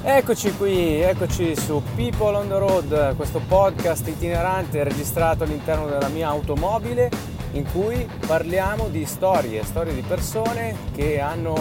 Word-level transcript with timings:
Eccoci 0.03 0.53
qui, 0.57 1.01
eccoci 1.01 1.55
su 1.55 1.83
People 1.95 2.37
on 2.37 2.49
the 2.49 2.59
Road, 2.59 3.15
questo 3.17 3.41
podcast 3.47 4.09
itinerante 4.09 4.83
registrato 4.83 5.45
all'interno 5.45 5.87
della 5.87 6.09
mia 6.09 6.29
automobile 6.29 7.11
in 7.53 7.65
cui 7.73 8.09
parliamo 8.27 8.89
di 8.89 9.05
storie, 9.05 9.65
storie 9.65 9.95
di 9.95 10.03
persone 10.03 10.75
che 10.95 11.21
hanno 11.21 11.53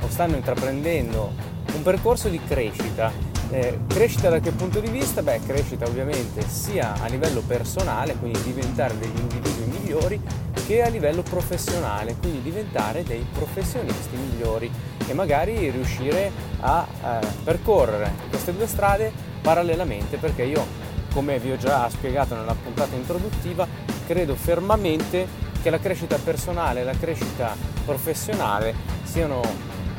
o 0.00 0.08
stanno 0.08 0.36
intraprendendo 0.36 1.32
un 1.74 1.82
percorso 1.82 2.28
di 2.28 2.40
crescita. 2.46 3.10
Eh, 3.50 3.78
crescita 3.86 4.28
da 4.28 4.40
che 4.40 4.50
punto 4.50 4.80
di 4.80 4.90
vista? 4.90 5.22
Beh, 5.22 5.40
crescita 5.46 5.86
ovviamente 5.86 6.46
sia 6.46 6.94
a 7.00 7.06
livello 7.06 7.40
personale, 7.46 8.14
quindi 8.16 8.42
diventare 8.42 8.98
degli 8.98 9.18
individui 9.18 9.64
migliori, 9.66 10.20
che 10.66 10.82
a 10.82 10.88
livello 10.88 11.22
professionale, 11.22 12.14
quindi 12.20 12.42
diventare 12.42 13.02
dei 13.02 13.24
professionisti 13.32 14.16
migliori 14.16 14.70
e 15.06 15.14
magari 15.14 15.70
riuscire 15.70 16.30
a 16.60 16.86
eh, 16.86 17.26
percorrere 17.42 18.12
queste 18.28 18.54
due 18.54 18.66
strade 18.66 19.10
parallelamente 19.40 20.18
perché 20.18 20.42
io, 20.42 20.66
come 21.12 21.38
vi 21.38 21.52
ho 21.52 21.56
già 21.56 21.88
spiegato 21.88 22.34
nella 22.34 22.54
puntata 22.54 22.94
introduttiva, 22.94 23.66
credo 24.06 24.34
fermamente 24.34 25.26
che 25.62 25.70
la 25.70 25.78
crescita 25.78 26.16
personale 26.16 26.80
e 26.80 26.84
la 26.84 26.92
crescita 26.92 27.54
professionale 27.84 28.74
siano 29.02 29.40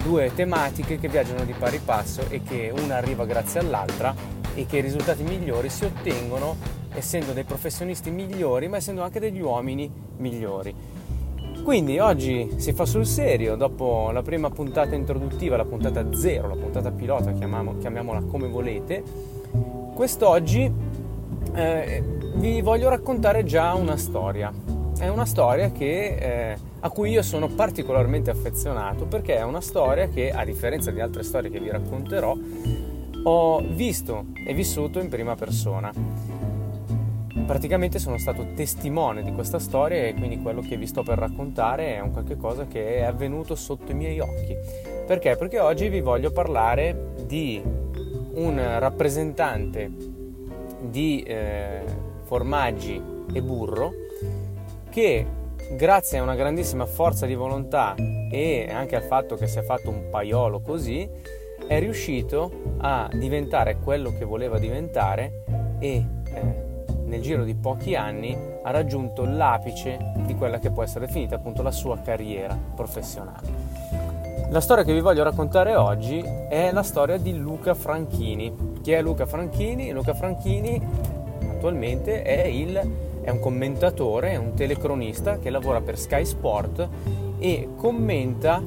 due 0.04 0.32
tematiche 0.34 0.98
che 0.98 1.10
viaggiano 1.10 1.44
di 1.44 1.54
pari 1.54 1.80
passo 1.84 2.24
e 2.30 2.42
che 2.42 2.72
una 2.76 2.96
arriva 2.96 3.26
grazie 3.26 3.60
all'altra 3.60 4.16
e 4.56 4.66
che 4.66 4.78
i 4.78 4.82
risultati 4.82 5.24
migliori 5.24 5.70
si 5.70 5.86
ottengono 5.86 6.56
essendo 6.94 7.34
dei 7.34 7.44
professionisti 7.44 8.10
migliori 8.10 8.68
ma 8.68 8.78
essendo 8.78 9.04
anche 9.04 9.20
degli 9.20 9.42
uomini 9.42 9.92
migliori. 10.18 10.74
Quindi 11.64 12.00
oggi 12.00 12.50
si 12.56 12.72
fa 12.72 12.86
sul 12.86 13.06
serio, 13.06 13.56
dopo 13.56 14.10
la 14.12 14.22
prima 14.22 14.50
puntata 14.50 14.96
introduttiva, 14.96 15.58
la 15.58 15.66
puntata 15.66 16.14
zero, 16.14 16.48
la 16.48 16.56
puntata 16.56 16.90
pilota, 16.90 17.32
chiamiamo, 17.34 17.78
chiamiamola 17.78 18.24
come 18.24 18.48
volete, 18.48 19.04
quest'oggi 19.94 20.72
eh, 21.54 22.04
vi 22.36 22.62
voglio 22.62 22.90
raccontare 22.90 23.44
già 23.44 23.74
una 23.74 23.98
storia. 23.98 24.52
È 24.98 25.08
una 25.08 25.26
storia 25.26 25.72
che, 25.72 26.16
eh, 26.52 26.58
a 26.80 26.90
cui 26.90 27.12
io 27.12 27.22
sono 27.22 27.48
particolarmente 27.48 28.30
affezionato 28.30 29.06
perché 29.06 29.36
è 29.38 29.44
una 29.44 29.62
storia 29.62 30.08
che, 30.08 30.32
a 30.32 30.44
differenza 30.44 30.92
di 30.92 31.00
altre 31.00 31.24
storie 31.24 31.50
che 31.50 31.60
vi 31.60 31.70
racconterò, 31.70 32.36
ho 33.24 33.62
visto 33.62 34.26
e 34.46 34.54
vissuto 34.54 35.00
in 35.00 35.10
prima 35.10 35.36
persona 35.36 35.92
praticamente 37.46 37.98
sono 37.98 38.20
stato 38.20 38.46
testimone 38.54 39.24
di 39.24 39.32
questa 39.32 39.58
storia 39.58 40.06
e 40.06 40.14
quindi 40.14 40.40
quello 40.40 40.62
che 40.62 40.78
vi 40.78 40.86
sto 40.86 41.02
per 41.02 41.18
raccontare 41.18 41.96
è 41.96 42.00
un 42.00 42.12
qualche 42.12 42.38
cosa 42.38 42.68
che 42.68 42.98
è 42.98 43.02
avvenuto 43.02 43.56
sotto 43.56 43.92
i 43.92 43.96
miei 43.96 44.20
occhi. 44.20 44.56
Perché? 45.08 45.36
Perché 45.36 45.60
oggi 45.60 45.90
vi 45.90 46.02
voglio 46.02 46.30
parlare 46.30 47.16
di 47.26 47.60
un 48.34 48.80
rappresentante 48.80 49.92
di 50.82 51.24
eh, 51.24 51.82
formaggi 52.24 53.02
e 53.32 53.42
burro 53.42 53.92
che 54.90 55.26
grazie 55.76 56.18
a 56.18 56.24
una 56.24 56.36
grandissima 56.36 56.86
forza 56.86 57.26
di 57.26 57.36
volontà 57.36 57.96
e 57.96 58.70
anche 58.72 58.96
al 58.96 59.04
fatto 59.04 59.36
che 59.36 59.48
si 59.48 59.60
è 59.60 59.62
fatto 59.62 59.90
un 59.90 60.10
paiolo 60.10 60.62
così 60.62 61.08
è 61.68 61.80
riuscito 61.80 62.52
a 62.80 63.10
diventare 63.14 63.78
quello 63.78 64.12
che 64.18 64.26
voleva 64.26 64.58
diventare 64.58 65.44
e 65.80 66.06
eh, 66.34 66.68
nel 67.06 67.22
giro 67.22 67.44
di 67.44 67.56
pochi 67.56 67.96
anni 67.96 68.36
ha 68.64 68.72
raggiunto 68.72 69.26
l'apice 69.26 70.14
di 70.26 70.36
quella 70.36 70.60
che 70.60 70.72
può 70.72 70.84
essere 70.84 71.06
definita 71.06 71.36
appunto 71.36 71.62
la 71.62 71.72
sua 71.72 72.00
carriera 72.00 72.58
professionale. 72.76 73.70
La 74.50 74.62
storia 74.62 74.84
che 74.84 74.94
vi 74.94 75.00
voglio 75.00 75.24
raccontare 75.24 75.76
oggi 75.76 76.20
è 76.22 76.72
la 76.72 76.82
storia 76.82 77.18
di 77.18 77.38
Luca 77.38 77.76
Franchini. 77.76 78.79
Chi 78.90 78.96
è 78.96 79.04
Luca 79.04 79.28
Franchini? 79.28 79.92
Luca 79.92 80.16
Franchini 80.16 80.82
attualmente 81.48 82.24
è, 82.24 82.48
il, 82.48 82.76
è 83.22 83.30
un 83.30 83.40
commentatore, 83.40 84.32
è 84.32 84.36
un 84.36 84.56
telecronista 84.56 85.38
che 85.38 85.52
lavora 85.52 85.80
per 85.80 85.96
Sky 85.96 86.26
Sport 86.26 86.88
e 87.38 87.68
commenta 87.76 88.64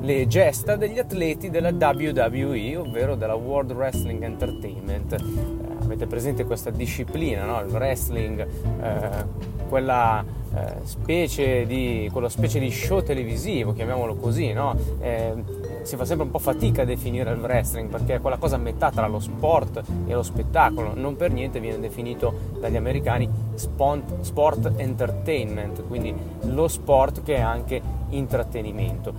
le 0.00 0.26
gesta 0.26 0.74
degli 0.74 0.98
atleti 0.98 1.50
della 1.50 1.70
WWE, 1.70 2.78
ovvero 2.78 3.14
della 3.14 3.36
World 3.36 3.70
Wrestling 3.70 4.24
Entertainment 4.24 5.59
avete 5.90 6.06
presente 6.06 6.44
questa 6.44 6.70
disciplina, 6.70 7.44
no? 7.44 7.60
il 7.60 7.66
wrestling, 7.66 8.46
eh, 8.80 9.48
quella, 9.68 10.24
eh, 10.54 10.74
specie 10.84 11.66
di, 11.66 12.08
quella 12.12 12.28
specie 12.28 12.60
di 12.60 12.70
show 12.70 13.02
televisivo, 13.02 13.72
chiamiamolo 13.72 14.14
così, 14.14 14.52
no? 14.52 14.76
eh, 15.00 15.34
si 15.82 15.96
fa 15.96 16.04
sempre 16.04 16.26
un 16.26 16.30
po' 16.30 16.38
fatica 16.38 16.82
a 16.82 16.84
definire 16.84 17.32
il 17.32 17.40
wrestling 17.40 17.88
perché 17.88 18.14
è 18.14 18.20
quella 18.20 18.36
cosa 18.36 18.54
a 18.54 18.58
metà 18.58 18.90
tra 18.90 19.08
lo 19.08 19.18
sport 19.18 19.82
e 20.06 20.12
lo 20.12 20.22
spettacolo, 20.22 20.92
non 20.94 21.16
per 21.16 21.32
niente 21.32 21.58
viene 21.58 21.80
definito 21.80 22.32
dagli 22.60 22.76
americani 22.76 23.28
sport, 23.54 24.20
sport 24.20 24.72
entertainment, 24.76 25.86
quindi 25.88 26.14
lo 26.42 26.68
sport 26.68 27.22
che 27.24 27.36
è 27.36 27.40
anche 27.40 27.98
intrattenimento. 28.10 29.12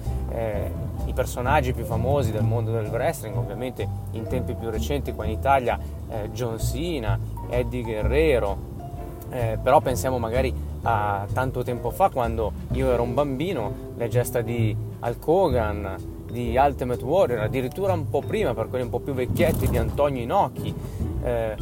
I 1.12 1.14
personaggi 1.14 1.74
più 1.74 1.84
famosi 1.84 2.32
del 2.32 2.44
mondo 2.44 2.72
del 2.72 2.86
wrestling, 2.86 3.36
ovviamente 3.36 3.86
in 4.12 4.28
tempi 4.28 4.54
più 4.54 4.70
recenti 4.70 5.12
qua 5.12 5.26
in 5.26 5.32
Italia 5.32 5.78
eh, 6.10 6.32
John 6.32 6.58
Cena, 6.58 7.20
Eddie 7.50 7.82
Guerrero, 7.82 8.58
eh, 9.30 9.60
però 9.62 9.82
pensiamo 9.82 10.20
magari 10.20 10.54
a 10.84 11.28
tanto 11.34 11.64
tempo 11.64 11.90
fa 11.90 12.10
quando 12.10 12.54
io 12.72 12.90
ero 12.94 13.04
un 13.04 13.14
bambino, 13.14 13.74
le 13.98 14.08
gesta 14.08 14.40
di 14.40 14.74
Hulk 15.02 15.28
Hogan, 15.28 15.96
di 16.32 16.56
Ultimate 16.56 17.04
Warrior, 17.04 17.40
addirittura 17.42 17.92
un 17.92 18.10
po' 18.10 18.22
prima 18.22 18.54
per 18.54 18.70
quelli 18.70 18.86
un 18.86 18.90
po' 18.90 19.02
più 19.02 19.14
vecchietti 19.14 19.68
di 19.68 19.78
Antonio 19.78 20.22
Inoki. 20.24 20.74
Eh, 21.24 21.56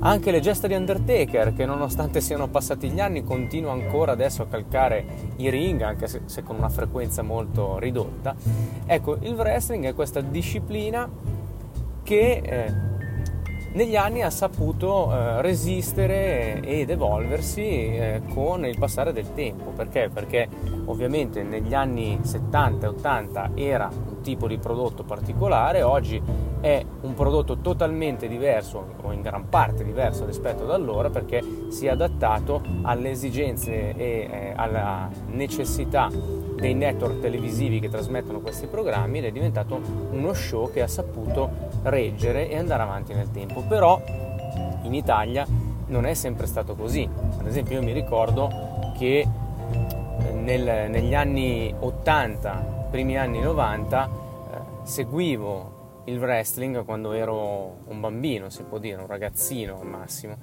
anche 0.00 0.30
le 0.30 0.40
gesta 0.40 0.66
di 0.66 0.74
Undertaker, 0.74 1.54
che 1.54 1.64
nonostante 1.64 2.20
siano 2.20 2.48
passati 2.48 2.90
gli 2.90 3.00
anni, 3.00 3.24
continua 3.24 3.72
ancora 3.72 4.12
adesso 4.12 4.42
a 4.42 4.46
calcare 4.46 5.04
i 5.36 5.48
ring, 5.50 5.80
anche 5.82 6.06
se, 6.06 6.22
se 6.26 6.42
con 6.42 6.56
una 6.56 6.68
frequenza 6.68 7.22
molto 7.22 7.78
ridotta. 7.78 8.34
Ecco, 8.86 9.16
il 9.20 9.32
wrestling 9.34 9.84
è 9.86 9.94
questa 9.94 10.20
disciplina 10.20 11.08
che 12.02 12.40
eh, 12.44 12.93
negli 13.74 13.96
anni 13.96 14.22
ha 14.22 14.30
saputo 14.30 15.10
eh, 15.10 15.42
resistere 15.42 16.60
ed 16.62 16.90
evolversi 16.90 17.62
eh, 17.62 18.22
con 18.32 18.64
il 18.64 18.78
passare 18.78 19.12
del 19.12 19.34
tempo. 19.34 19.70
Perché? 19.70 20.10
Perché 20.12 20.48
ovviamente 20.86 21.42
negli 21.42 21.74
anni 21.74 22.18
70 22.22 22.86
e 22.86 22.88
80 22.88 23.50
era 23.54 23.90
un 23.90 24.20
tipo 24.20 24.46
di 24.46 24.58
prodotto 24.58 25.02
particolare, 25.02 25.82
oggi 25.82 26.22
è 26.60 26.84
un 27.02 27.14
prodotto 27.14 27.58
totalmente 27.58 28.28
diverso 28.28 28.94
o 29.02 29.12
in 29.12 29.20
gran 29.20 29.48
parte 29.48 29.84
diverso 29.84 30.24
rispetto 30.24 30.62
ad 30.62 30.70
allora 30.70 31.10
perché 31.10 31.42
si 31.68 31.86
è 31.86 31.90
adattato 31.90 32.62
alle 32.82 33.10
esigenze 33.10 33.94
e 33.94 34.28
eh, 34.30 34.52
alla 34.56 35.10
necessità 35.26 36.08
dei 36.56 36.74
network 36.74 37.20
televisivi 37.20 37.80
che 37.80 37.90
trasmettono 37.90 38.40
questi 38.40 38.66
programmi 38.66 39.18
ed 39.18 39.24
è 39.24 39.32
diventato 39.32 39.78
uno 40.12 40.32
show 40.32 40.70
che 40.72 40.80
ha 40.80 40.86
saputo 40.86 41.73
reggere 41.84 42.48
e 42.48 42.58
andare 42.58 42.82
avanti 42.82 43.14
nel 43.14 43.30
tempo. 43.30 43.62
Però 43.62 44.00
in 44.82 44.94
Italia 44.94 45.46
non 45.86 46.06
è 46.06 46.14
sempre 46.14 46.46
stato 46.46 46.74
così. 46.74 47.08
Ad 47.38 47.46
esempio 47.46 47.76
io 47.76 47.82
mi 47.82 47.92
ricordo 47.92 48.50
che 48.96 49.20
eh, 49.20 50.32
nel, 50.32 50.90
negli 50.90 51.14
anni 51.14 51.74
80, 51.78 52.86
primi 52.90 53.16
anni 53.18 53.40
90, 53.40 54.04
eh, 54.04 54.58
seguivo 54.82 56.02
il 56.04 56.18
wrestling 56.18 56.84
quando 56.84 57.12
ero 57.12 57.78
un 57.86 58.00
bambino, 58.00 58.50
si 58.50 58.62
può 58.62 58.78
dire, 58.78 59.00
un 59.00 59.06
ragazzino 59.06 59.80
al 59.80 59.86
massimo. 59.86 60.36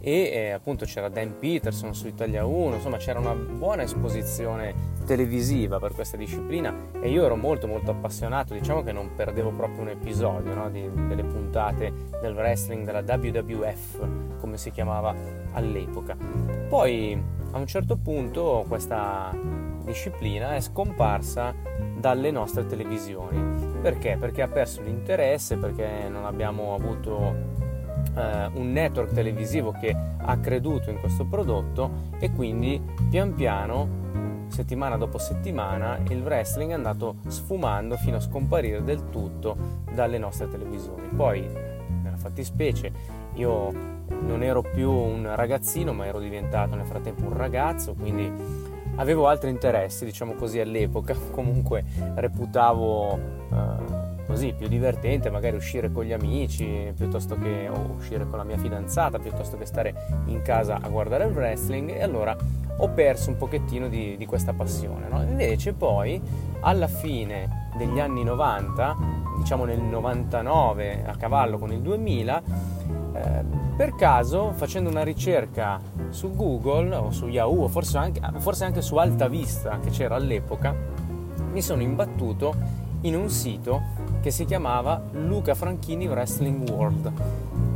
E 0.00 0.30
eh, 0.32 0.50
appunto 0.50 0.84
c'era 0.84 1.08
Dan 1.08 1.38
Peterson 1.38 1.94
su 1.94 2.06
Italia 2.06 2.44
1, 2.44 2.76
insomma 2.76 2.96
c'era 2.98 3.18
una 3.18 3.34
buona 3.34 3.82
esposizione 3.82 4.96
televisiva 5.04 5.78
per 5.78 5.92
questa 5.92 6.16
disciplina 6.16 6.74
e 7.00 7.08
io 7.10 7.24
ero 7.24 7.34
molto 7.34 7.66
molto 7.66 7.90
appassionato, 7.90 8.54
diciamo 8.54 8.82
che 8.82 8.92
non 8.92 9.14
perdevo 9.14 9.50
proprio 9.50 9.80
un 9.80 9.88
episodio 9.88 10.54
no, 10.54 10.70
di, 10.70 10.88
delle 11.08 11.24
puntate 11.24 11.92
del 12.20 12.34
wrestling 12.34 12.84
della 12.84 13.00
WWF, 13.00 14.06
come 14.38 14.56
si 14.56 14.70
chiamava 14.70 15.14
all'epoca. 15.52 16.16
Poi 16.68 17.20
a 17.52 17.58
un 17.58 17.66
certo 17.66 17.96
punto 17.96 18.64
questa 18.68 19.34
disciplina 19.84 20.54
è 20.54 20.60
scomparsa 20.60 21.54
dalle 21.98 22.30
nostre 22.30 22.66
televisioni. 22.66 23.80
Perché? 23.80 24.16
Perché 24.18 24.42
ha 24.42 24.48
perso 24.48 24.82
l'interesse, 24.82 25.56
perché 25.56 26.08
non 26.08 26.24
abbiamo 26.24 26.74
avuto 26.74 27.66
eh, 28.18 28.50
un 28.54 28.72
network 28.72 29.12
televisivo 29.12 29.72
che 29.72 29.94
ha 30.18 30.38
creduto 30.38 30.90
in 30.90 30.98
questo 30.98 31.24
prodotto 31.24 31.90
e 32.18 32.32
quindi 32.32 32.80
pian 33.08 33.34
piano 33.34 34.06
settimana 34.48 34.96
dopo 34.96 35.18
settimana 35.18 35.98
il 36.08 36.22
wrestling 36.22 36.70
è 36.70 36.74
andato 36.74 37.16
sfumando 37.28 37.96
fino 37.96 38.16
a 38.16 38.20
scomparire 38.20 38.82
del 38.82 39.08
tutto 39.10 39.56
dalle 39.92 40.18
nostre 40.18 40.48
televisioni. 40.48 41.06
Poi, 41.14 41.46
nella 42.02 42.16
fattispecie, 42.16 42.92
io 43.34 43.72
non 44.08 44.42
ero 44.42 44.62
più 44.62 44.90
un 44.90 45.30
ragazzino, 45.34 45.92
ma 45.92 46.06
ero 46.06 46.18
diventato 46.18 46.74
nel 46.74 46.86
frattempo 46.86 47.24
un 47.24 47.36
ragazzo, 47.36 47.94
quindi 47.94 48.30
avevo 48.96 49.28
altri 49.28 49.50
interessi, 49.50 50.04
diciamo 50.04 50.34
così, 50.34 50.58
all'epoca. 50.60 51.14
Comunque 51.30 51.84
reputavo 52.14 53.18
eh, 53.52 54.07
così 54.28 54.52
più 54.52 54.68
divertente 54.68 55.30
magari 55.30 55.56
uscire 55.56 55.90
con 55.90 56.04
gli 56.04 56.12
amici 56.12 56.92
piuttosto 56.94 57.38
che 57.38 57.66
o 57.66 57.94
uscire 57.96 58.28
con 58.28 58.36
la 58.36 58.44
mia 58.44 58.58
fidanzata, 58.58 59.18
piuttosto 59.18 59.56
che 59.56 59.64
stare 59.64 60.22
in 60.26 60.42
casa 60.42 60.78
a 60.82 60.88
guardare 60.88 61.24
il 61.24 61.32
wrestling 61.32 61.88
e 61.88 62.02
allora 62.02 62.36
ho 62.76 62.88
perso 62.90 63.30
un 63.30 63.38
pochettino 63.38 63.88
di, 63.88 64.18
di 64.18 64.26
questa 64.26 64.52
passione. 64.52 65.08
No? 65.08 65.22
Invece 65.22 65.72
poi 65.72 66.20
alla 66.60 66.88
fine 66.88 67.70
degli 67.78 67.98
anni 67.98 68.22
90, 68.22 68.96
diciamo 69.38 69.64
nel 69.64 69.80
99 69.80 71.04
a 71.06 71.16
cavallo 71.16 71.56
con 71.56 71.72
il 71.72 71.80
2000, 71.80 72.42
eh, 73.14 73.44
per 73.78 73.94
caso 73.94 74.52
facendo 74.52 74.90
una 74.90 75.04
ricerca 75.04 75.80
su 76.10 76.34
Google 76.34 76.94
o 76.94 77.10
su 77.10 77.28
Yahoo 77.28 77.66
forse 77.68 77.96
anche, 77.96 78.20
forse 78.36 78.66
anche 78.66 78.82
su 78.82 78.96
Alta 78.96 79.26
Vista 79.26 79.78
che 79.78 79.88
c'era 79.88 80.16
all'epoca, 80.16 80.74
mi 81.50 81.62
sono 81.62 81.80
imbattuto 81.80 82.54
in 83.02 83.16
un 83.16 83.30
sito 83.30 83.96
che 84.20 84.30
si 84.30 84.44
chiamava 84.44 85.02
Luca 85.12 85.54
Franchini 85.54 86.06
Wrestling 86.06 86.68
World 86.68 87.12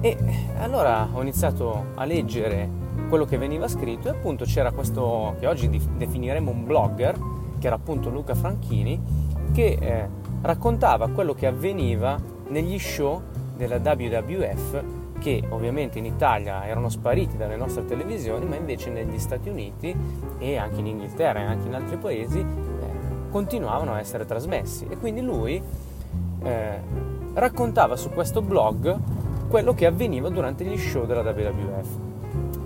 e 0.00 0.17
allora 0.59 1.09
ho 1.12 1.21
iniziato 1.23 1.87
a 1.94 2.05
leggere 2.05 2.69
quello 3.09 3.25
che 3.25 3.39
veniva 3.39 3.69
scritto 3.69 4.09
e 4.09 4.11
appunto 4.11 4.44
c'era 4.44 4.73
questo 4.73 5.37
che 5.39 5.47
oggi 5.47 5.69
definiremo 5.69 6.50
un 6.50 6.65
blogger 6.65 7.19
che 7.59 7.67
era 7.67 7.77
appunto 7.77 8.11
Luca 8.11 8.35
Franchini 8.35 9.00
che 9.53 9.77
eh, 9.81 10.09
raccontava 10.43 11.09
quello 11.09 11.35
che 11.35 11.47
avveniva 11.47 12.19
negli 12.49 12.79
show 12.79 13.23
della 13.56 13.77
WWF 13.77 14.83
che 15.23 15.45
ovviamente 15.50 16.00
in 16.00 16.05
Italia 16.05 16.67
erano 16.67 16.88
spariti 16.88 17.37
dalle 17.37 17.55
nostre 17.55 17.85
televisioni, 17.85 18.45
ma 18.45 18.56
invece 18.56 18.91
negli 18.91 19.21
Stati 19.21 19.49
Uniti 19.49 19.95
e 20.38 20.56
anche 20.56 20.81
in 20.81 20.87
Inghilterra 20.87 21.38
e 21.38 21.45
anche 21.45 21.69
in 21.69 21.75
altri 21.75 21.97
paesi 21.97 22.41
eh, 22.41 22.47
continuavano 23.31 23.93
a 23.93 24.00
essere 24.00 24.25
trasmessi. 24.25 24.85
E 24.88 24.99
quindi 24.99 25.21
lui 25.21 25.62
eh, 26.43 26.81
raccontava 27.35 27.97
su 27.97 28.11
questo 28.11 28.43
blog 28.43 28.99
quello 29.49 29.75
che 29.75 29.87
avveniva 29.87 30.29
durante 30.29 30.65
gli 30.65 30.77
show 30.79 31.05
della 31.06 31.23
WWF. 31.23 31.89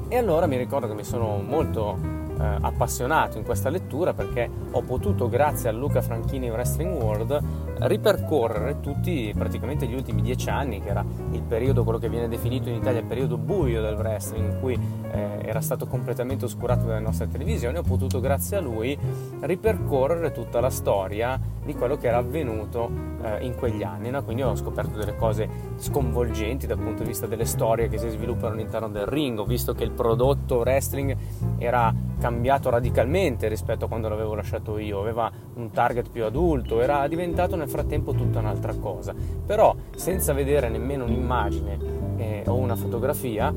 E 0.08 0.16
allora 0.16 0.46
mi 0.46 0.56
ricordo 0.56 0.86
che 0.86 0.94
mi 0.94 1.04
sono 1.04 1.42
molto 1.44 2.15
eh, 2.38 2.58
appassionato 2.60 3.38
in 3.38 3.44
questa 3.44 3.68
lettura 3.68 4.12
perché 4.12 4.48
ho 4.70 4.82
potuto, 4.82 5.28
grazie 5.28 5.68
a 5.68 5.72
Luca 5.72 6.02
Franchini 6.02 6.50
Wrestling 6.50 7.00
World, 7.00 7.40
ripercorrere 7.78 8.80
tutti 8.80 9.32
praticamente 9.36 9.86
gli 9.86 9.94
ultimi 9.94 10.22
dieci 10.22 10.48
anni, 10.48 10.80
che 10.80 10.88
era 10.88 11.04
il 11.32 11.42
periodo, 11.42 11.84
quello 11.84 11.98
che 11.98 12.08
viene 12.08 12.28
definito 12.28 12.68
in 12.68 12.76
Italia 12.76 13.00
il 13.00 13.06
periodo 13.06 13.36
buio 13.36 13.80
del 13.80 13.94
wrestling, 13.94 14.52
in 14.52 14.60
cui 14.60 14.78
eh, 15.10 15.38
era 15.42 15.60
stato 15.60 15.86
completamente 15.86 16.44
oscurato 16.44 16.86
dalle 16.86 17.00
nostre 17.00 17.28
televisioni, 17.28 17.78
ho 17.78 17.82
potuto, 17.82 18.20
grazie 18.20 18.56
a 18.56 18.60
lui, 18.60 18.98
ripercorrere 19.40 20.32
tutta 20.32 20.60
la 20.60 20.70
storia 20.70 21.38
di 21.64 21.74
quello 21.74 21.96
che 21.96 22.06
era 22.08 22.18
avvenuto 22.18 22.90
eh, 23.22 23.44
in 23.44 23.54
quegli 23.56 23.82
anni. 23.82 24.10
No? 24.10 24.22
Quindi 24.22 24.42
ho 24.42 24.54
scoperto 24.54 24.98
delle 24.98 25.16
cose 25.16 25.48
sconvolgenti 25.76 26.66
dal 26.66 26.78
punto 26.78 27.02
di 27.02 27.08
vista 27.08 27.26
delle 27.26 27.44
storie 27.44 27.88
che 27.88 27.98
si 27.98 28.08
sviluppano 28.08 28.54
all'interno 28.54 28.88
del 28.88 29.06
ring, 29.06 29.38
ho 29.38 29.44
visto 29.44 29.74
che 29.74 29.84
il 29.84 29.90
prodotto 29.90 30.58
wrestling 30.58 31.16
era 31.58 31.92
cambiato 32.18 32.70
radicalmente 32.70 33.48
rispetto 33.48 33.84
a 33.84 33.88
quando 33.88 34.08
l'avevo 34.08 34.34
lasciato 34.34 34.78
io, 34.78 35.00
aveva 35.00 35.30
un 35.54 35.70
target 35.70 36.10
più 36.10 36.24
adulto, 36.24 36.80
era 36.80 37.06
diventato 37.08 37.56
nel 37.56 37.68
frattempo 37.68 38.12
tutta 38.12 38.38
un'altra 38.38 38.74
cosa. 38.74 39.14
Però 39.44 39.74
senza 39.94 40.32
vedere 40.32 40.68
nemmeno 40.68 41.04
un'immagine 41.04 41.78
eh, 42.16 42.42
o 42.46 42.54
una 42.54 42.76
fotografia, 42.76 43.54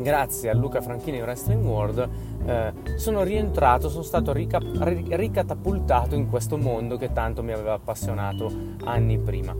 grazie 0.00 0.50
a 0.50 0.54
Luca 0.54 0.80
Franchini 0.80 1.20
Wrestling 1.20 1.64
World 1.64 2.08
eh, 2.46 2.72
sono 2.96 3.22
rientrato, 3.22 3.88
sono 3.88 4.02
stato 4.02 4.32
rica- 4.32 4.60
ricatapultato 4.60 6.14
in 6.14 6.28
questo 6.28 6.56
mondo 6.56 6.96
che 6.96 7.12
tanto 7.12 7.42
mi 7.42 7.52
aveva 7.52 7.74
appassionato 7.74 8.50
anni 8.84 9.18
prima. 9.18 9.54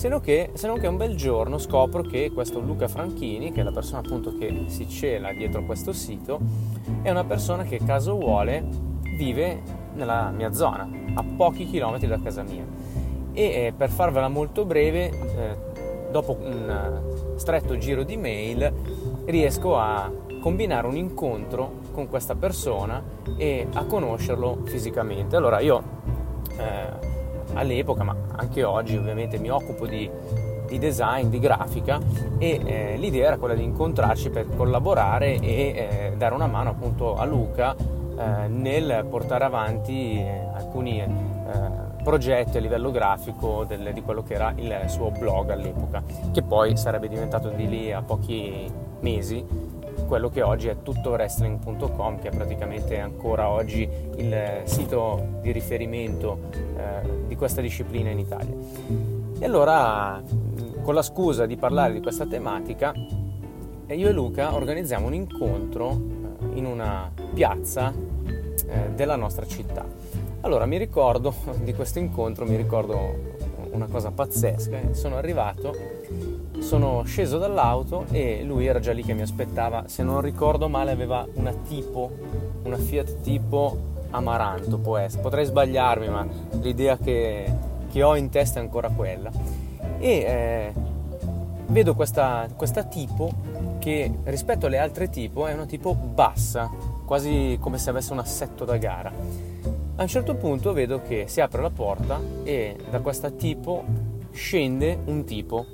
Se 0.00 0.08
non, 0.08 0.22
che, 0.22 0.52
se 0.54 0.66
non 0.66 0.78
che 0.78 0.86
un 0.86 0.96
bel 0.96 1.14
giorno 1.14 1.58
scopro 1.58 2.00
che 2.00 2.30
questo 2.32 2.58
Luca 2.58 2.88
Franchini, 2.88 3.52
che 3.52 3.60
è 3.60 3.62
la 3.62 3.70
persona 3.70 3.98
appunto 3.98 4.34
che 4.34 4.64
si 4.68 4.88
cela 4.88 5.30
dietro 5.30 5.62
questo 5.66 5.92
sito, 5.92 6.40
è 7.02 7.10
una 7.10 7.24
persona 7.24 7.64
che 7.64 7.78
caso 7.84 8.16
vuole 8.16 8.64
vive 9.18 9.60
nella 9.92 10.30
mia 10.30 10.54
zona, 10.54 10.88
a 11.12 11.22
pochi 11.36 11.66
chilometri 11.66 12.06
da 12.06 12.18
casa 12.18 12.42
mia. 12.42 12.64
E 13.34 13.42
eh, 13.42 13.74
per 13.76 13.90
farvela 13.90 14.28
molto 14.28 14.64
breve, 14.64 15.10
eh, 15.10 15.56
dopo 16.10 16.38
un 16.40 17.34
stretto 17.36 17.76
giro 17.76 18.02
di 18.02 18.16
mail, 18.16 18.72
riesco 19.26 19.76
a 19.76 20.10
combinare 20.40 20.86
un 20.86 20.96
incontro 20.96 21.72
con 21.92 22.08
questa 22.08 22.34
persona 22.34 23.02
e 23.36 23.66
a 23.70 23.84
conoscerlo 23.84 24.60
fisicamente. 24.64 25.36
Allora 25.36 25.60
io 25.60 25.82
eh, 26.56 27.09
all'epoca, 27.54 28.04
ma 28.04 28.14
anche 28.36 28.64
oggi 28.64 28.96
ovviamente 28.96 29.38
mi 29.38 29.50
occupo 29.50 29.86
di, 29.86 30.08
di 30.66 30.78
design, 30.78 31.28
di 31.28 31.38
grafica 31.38 32.00
e 32.38 32.60
eh, 32.64 32.96
l'idea 32.96 33.28
era 33.28 33.36
quella 33.38 33.54
di 33.54 33.64
incontrarci 33.64 34.30
per 34.30 34.46
collaborare 34.56 35.38
e 35.40 35.40
eh, 35.40 36.12
dare 36.16 36.34
una 36.34 36.46
mano 36.46 36.70
appunto 36.70 37.16
a 37.16 37.24
Luca 37.24 37.74
eh, 37.74 38.48
nel 38.48 39.06
portare 39.08 39.44
avanti 39.44 40.18
eh, 40.18 40.48
alcuni 40.54 41.00
eh, 41.00 41.08
progetti 42.02 42.58
a 42.58 42.60
livello 42.60 42.90
grafico 42.90 43.64
del, 43.64 43.92
di 43.92 44.02
quello 44.02 44.22
che 44.22 44.34
era 44.34 44.52
il 44.56 44.84
suo 44.86 45.10
blog 45.10 45.50
all'epoca, 45.50 46.02
che 46.32 46.42
poi 46.42 46.76
sarebbe 46.76 47.08
diventato 47.08 47.48
di 47.48 47.68
lì 47.68 47.92
a 47.92 48.02
pochi 48.02 48.70
mesi 49.00 49.44
quello 50.10 50.28
che 50.28 50.42
oggi 50.42 50.66
è 50.66 50.82
tutto 50.82 51.10
che 52.18 52.30
è 52.30 52.34
praticamente 52.34 52.98
ancora 52.98 53.48
oggi 53.48 53.88
il 54.16 54.62
sito 54.64 55.38
di 55.40 55.52
riferimento 55.52 56.50
eh, 56.52 57.26
di 57.28 57.36
questa 57.36 57.60
disciplina 57.60 58.10
in 58.10 58.18
Italia. 58.18 58.52
E 59.38 59.44
allora, 59.44 60.20
con 60.82 60.94
la 60.94 61.02
scusa 61.02 61.46
di 61.46 61.56
parlare 61.56 61.92
di 61.92 62.00
questa 62.00 62.26
tematica, 62.26 62.92
io 62.92 64.08
e 64.08 64.10
Luca 64.10 64.52
organizziamo 64.52 65.06
un 65.06 65.14
incontro 65.14 65.90
eh, 65.92 66.58
in 66.58 66.66
una 66.66 67.08
piazza 67.32 67.94
eh, 67.94 68.90
della 68.92 69.14
nostra 69.14 69.46
città. 69.46 69.86
Allora 70.40 70.66
mi 70.66 70.76
ricordo 70.76 71.32
di 71.62 71.72
questo 71.72 72.00
incontro, 72.00 72.44
mi 72.46 72.56
ricordo 72.56 73.29
una 73.70 73.86
cosa 73.86 74.10
pazzesca, 74.10 74.92
sono 74.92 75.16
arrivato 75.16 76.18
sono 76.60 77.02
sceso 77.04 77.38
dall'auto 77.38 78.04
e 78.10 78.42
lui 78.44 78.66
era 78.66 78.80
già 78.80 78.92
lì 78.92 79.02
che 79.02 79.14
mi 79.14 79.22
aspettava. 79.22 79.84
Se 79.86 80.02
non 80.02 80.20
ricordo 80.20 80.68
male, 80.68 80.90
aveva 80.90 81.26
una 81.34 81.52
tipo, 81.52 82.10
una 82.64 82.76
Fiat 82.76 83.22
tipo 83.22 83.88
Amaranto, 84.10 84.78
può 84.78 84.96
essere. 84.96 85.22
Potrei 85.22 85.44
sbagliarmi, 85.44 86.08
ma 86.08 86.26
l'idea 86.60 86.96
che, 86.98 87.52
che 87.90 88.02
ho 88.02 88.16
in 88.16 88.28
testa 88.28 88.60
è 88.60 88.62
ancora 88.62 88.88
quella. 88.88 89.30
E 89.98 90.10
eh, 90.10 90.72
vedo 91.66 91.94
questa, 91.94 92.48
questa 92.54 92.84
tipo 92.84 93.32
che 93.78 94.12
rispetto 94.24 94.66
alle 94.66 94.78
altre 94.78 95.08
tipo 95.08 95.46
è 95.46 95.54
una 95.54 95.66
tipo 95.66 95.94
bassa, 95.94 96.70
quasi 97.06 97.56
come 97.60 97.78
se 97.78 97.90
avesse 97.90 98.12
un 98.12 98.18
assetto 98.18 98.64
da 98.64 98.76
gara. 98.76 99.12
A 100.00 100.04
un 100.04 100.08
certo 100.08 100.34
punto 100.34 100.72
vedo 100.72 101.02
che 101.02 101.24
si 101.28 101.42
apre 101.42 101.60
la 101.60 101.68
porta 101.68 102.18
e 102.42 102.74
da 102.88 103.00
questa 103.00 103.28
tipo 103.28 103.84
scende 104.30 104.98
un 105.04 105.24
tipo 105.24 105.66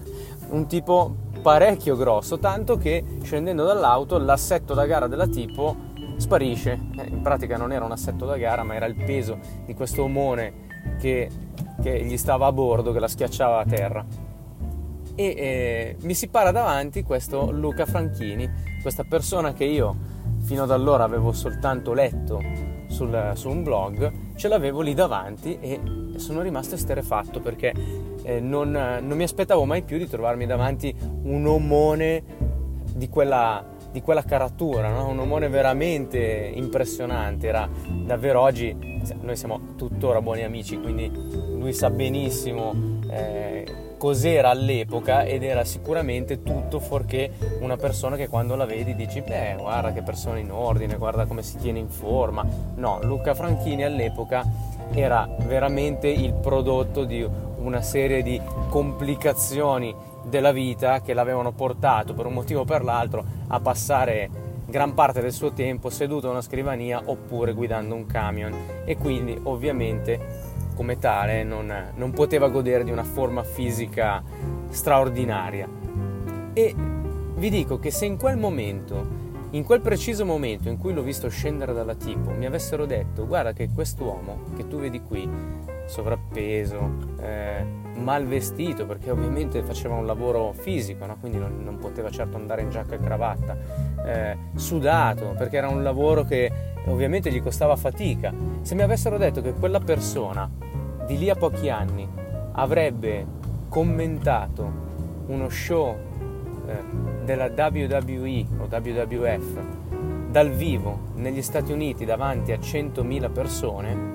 un 0.48 0.66
tipo 0.66 1.14
parecchio 1.42 1.94
grosso, 1.94 2.38
tanto 2.38 2.78
che 2.78 3.04
scendendo 3.22 3.62
dall'auto 3.62 4.16
l'assetto 4.16 4.72
da 4.72 4.86
gara 4.86 5.06
della 5.06 5.26
tipo 5.26 5.76
sparisce. 6.16 6.80
Eh, 6.96 7.08
in 7.08 7.20
pratica 7.20 7.58
non 7.58 7.72
era 7.72 7.84
un 7.84 7.92
assetto 7.92 8.24
da 8.24 8.38
gara, 8.38 8.62
ma 8.62 8.74
era 8.74 8.86
il 8.86 8.94
peso 8.94 9.38
di 9.66 9.74
questo 9.74 10.04
omone 10.04 10.96
che, 10.98 11.28
che 11.82 12.04
gli 12.04 12.16
stava 12.16 12.46
a 12.46 12.52
bordo, 12.52 12.90
che 12.90 13.00
la 13.00 13.08
schiacciava 13.08 13.58
a 13.58 13.66
terra. 13.66 14.06
e 15.14 15.24
eh, 15.26 15.96
mi 16.00 16.14
si 16.14 16.28
para 16.28 16.52
davanti 16.52 17.02
questo 17.02 17.50
Luca 17.50 17.84
Franchini, 17.84 18.50
questa 18.80 19.04
persona 19.04 19.52
che 19.52 19.64
io 19.64 19.94
fino 20.38 20.62
ad 20.62 20.70
allora 20.70 21.04
avevo 21.04 21.32
soltanto 21.32 21.92
letto 21.92 22.72
sul, 22.94 23.32
su 23.34 23.50
un 23.50 23.64
blog, 23.64 24.12
ce 24.36 24.46
l'avevo 24.46 24.80
lì 24.80 24.94
davanti 24.94 25.58
e 25.60 25.80
sono 26.16 26.40
rimasto 26.42 26.76
esterefatto 26.76 27.40
perché 27.40 27.74
eh, 28.22 28.38
non, 28.38 28.70
non, 28.70 29.16
mi 29.16 29.24
aspettavo 29.24 29.64
mai 29.64 29.82
più 29.82 29.98
di 29.98 30.06
trovarmi 30.06 30.46
davanti 30.46 30.94
un 31.24 31.44
omone 31.44 32.22
di 32.94 33.08
quella, 33.08 33.66
di 33.90 34.00
quella 34.00 34.22
caratura, 34.22 34.88
no? 34.90 35.08
un 35.08 35.18
omone 35.18 35.48
veramente 35.48 36.52
impressionante, 36.54 37.48
era 37.48 37.68
davvero 38.06 38.40
oggi, 38.40 38.74
noi 39.20 39.36
siamo 39.36 39.74
tuttora 39.76 40.22
buoni 40.22 40.44
amici, 40.44 40.78
quindi 40.78 41.10
lui 41.10 41.72
sa 41.72 41.90
benissimo 41.90 43.00
eh, 43.10 43.83
cos'era 44.04 44.50
all'epoca 44.50 45.24
ed 45.24 45.42
era 45.42 45.64
sicuramente 45.64 46.42
tutto 46.42 46.78
fuorché 46.78 47.30
una 47.60 47.78
persona 47.78 48.16
che 48.16 48.28
quando 48.28 48.54
la 48.54 48.66
vedi 48.66 48.94
dici 48.94 49.22
beh 49.22 49.54
guarda 49.56 49.94
che 49.94 50.02
persona 50.02 50.38
in 50.38 50.50
ordine, 50.50 50.98
guarda 50.98 51.24
come 51.24 51.42
si 51.42 51.56
tiene 51.56 51.78
in 51.78 51.88
forma. 51.88 52.46
No, 52.74 52.98
Luca 53.00 53.32
Franchini 53.32 53.82
all'epoca 53.82 54.44
era 54.92 55.26
veramente 55.46 56.08
il 56.08 56.34
prodotto 56.34 57.04
di 57.04 57.26
una 57.56 57.80
serie 57.80 58.22
di 58.22 58.38
complicazioni 58.68 59.94
della 60.26 60.52
vita 60.52 61.00
che 61.00 61.14
l'avevano 61.14 61.52
portato 61.52 62.12
per 62.12 62.26
un 62.26 62.34
motivo 62.34 62.60
o 62.60 62.64
per 62.64 62.84
l'altro 62.84 63.24
a 63.46 63.58
passare 63.58 64.28
gran 64.66 64.92
parte 64.92 65.22
del 65.22 65.32
suo 65.32 65.52
tempo 65.52 65.88
seduto 65.88 66.28
a 66.28 66.32
una 66.32 66.42
scrivania 66.42 67.00
oppure 67.06 67.54
guidando 67.54 67.94
un 67.94 68.04
camion 68.04 68.54
e 68.84 68.98
quindi 68.98 69.38
ovviamente 69.44 70.43
come 70.74 70.98
tale 70.98 71.42
non, 71.44 71.92
non 71.94 72.12
poteva 72.12 72.48
godere 72.48 72.84
di 72.84 72.90
una 72.90 73.04
forma 73.04 73.42
fisica 73.42 74.22
straordinaria. 74.70 75.68
E 76.52 76.74
vi 77.36 77.50
dico 77.50 77.78
che 77.78 77.90
se 77.90 78.06
in 78.06 78.16
quel 78.16 78.36
momento, 78.36 79.22
in 79.50 79.64
quel 79.64 79.80
preciso 79.80 80.24
momento 80.24 80.68
in 80.68 80.78
cui 80.78 80.92
l'ho 80.92 81.02
visto 81.02 81.28
scendere 81.28 81.72
dalla 81.72 81.94
tipo, 81.94 82.30
mi 82.30 82.46
avessero 82.46 82.86
detto 82.86 83.26
guarda 83.26 83.52
che 83.52 83.68
quest'uomo 83.72 84.52
che 84.56 84.66
tu 84.68 84.78
vedi 84.78 85.00
qui, 85.00 85.28
sovrappeso, 85.86 87.14
eh, 87.20 87.64
mal 87.96 88.26
vestito, 88.26 88.86
perché 88.86 89.10
ovviamente 89.10 89.62
faceva 89.62 89.94
un 89.94 90.06
lavoro 90.06 90.52
fisico, 90.52 91.06
no? 91.06 91.16
quindi 91.18 91.38
non, 91.38 91.62
non, 91.62 91.78
poteva 91.78 92.10
certo 92.10 92.36
andare 92.36 92.62
in 92.62 92.70
giacca 92.70 92.94
e 92.94 92.98
cravatta, 92.98 93.56
eh, 94.04 94.36
sudato, 94.54 95.34
perché 95.36 95.56
era 95.56 95.68
un 95.68 95.82
lavoro 95.82 96.24
che 96.24 96.73
ovviamente 96.86 97.30
gli 97.30 97.42
costava 97.42 97.76
fatica. 97.76 98.32
Se 98.62 98.74
mi 98.74 98.82
avessero 98.82 99.18
detto 99.18 99.40
che 99.40 99.54
quella 99.54 99.80
persona 99.80 100.50
di 101.06 101.18
lì 101.18 101.30
a 101.30 101.34
pochi 101.34 101.68
anni 101.68 102.08
avrebbe 102.52 103.26
commentato 103.68 104.82
uno 105.26 105.48
show 105.48 105.96
eh, 106.66 107.24
della 107.24 107.50
WWE 107.56 108.46
o 108.58 108.68
WWF 108.70 109.60
dal 110.30 110.50
vivo 110.50 111.12
negli 111.14 111.42
Stati 111.42 111.72
Uniti 111.72 112.04
davanti 112.04 112.52
a 112.52 112.56
100.000 112.56 113.32
persone 113.32 114.12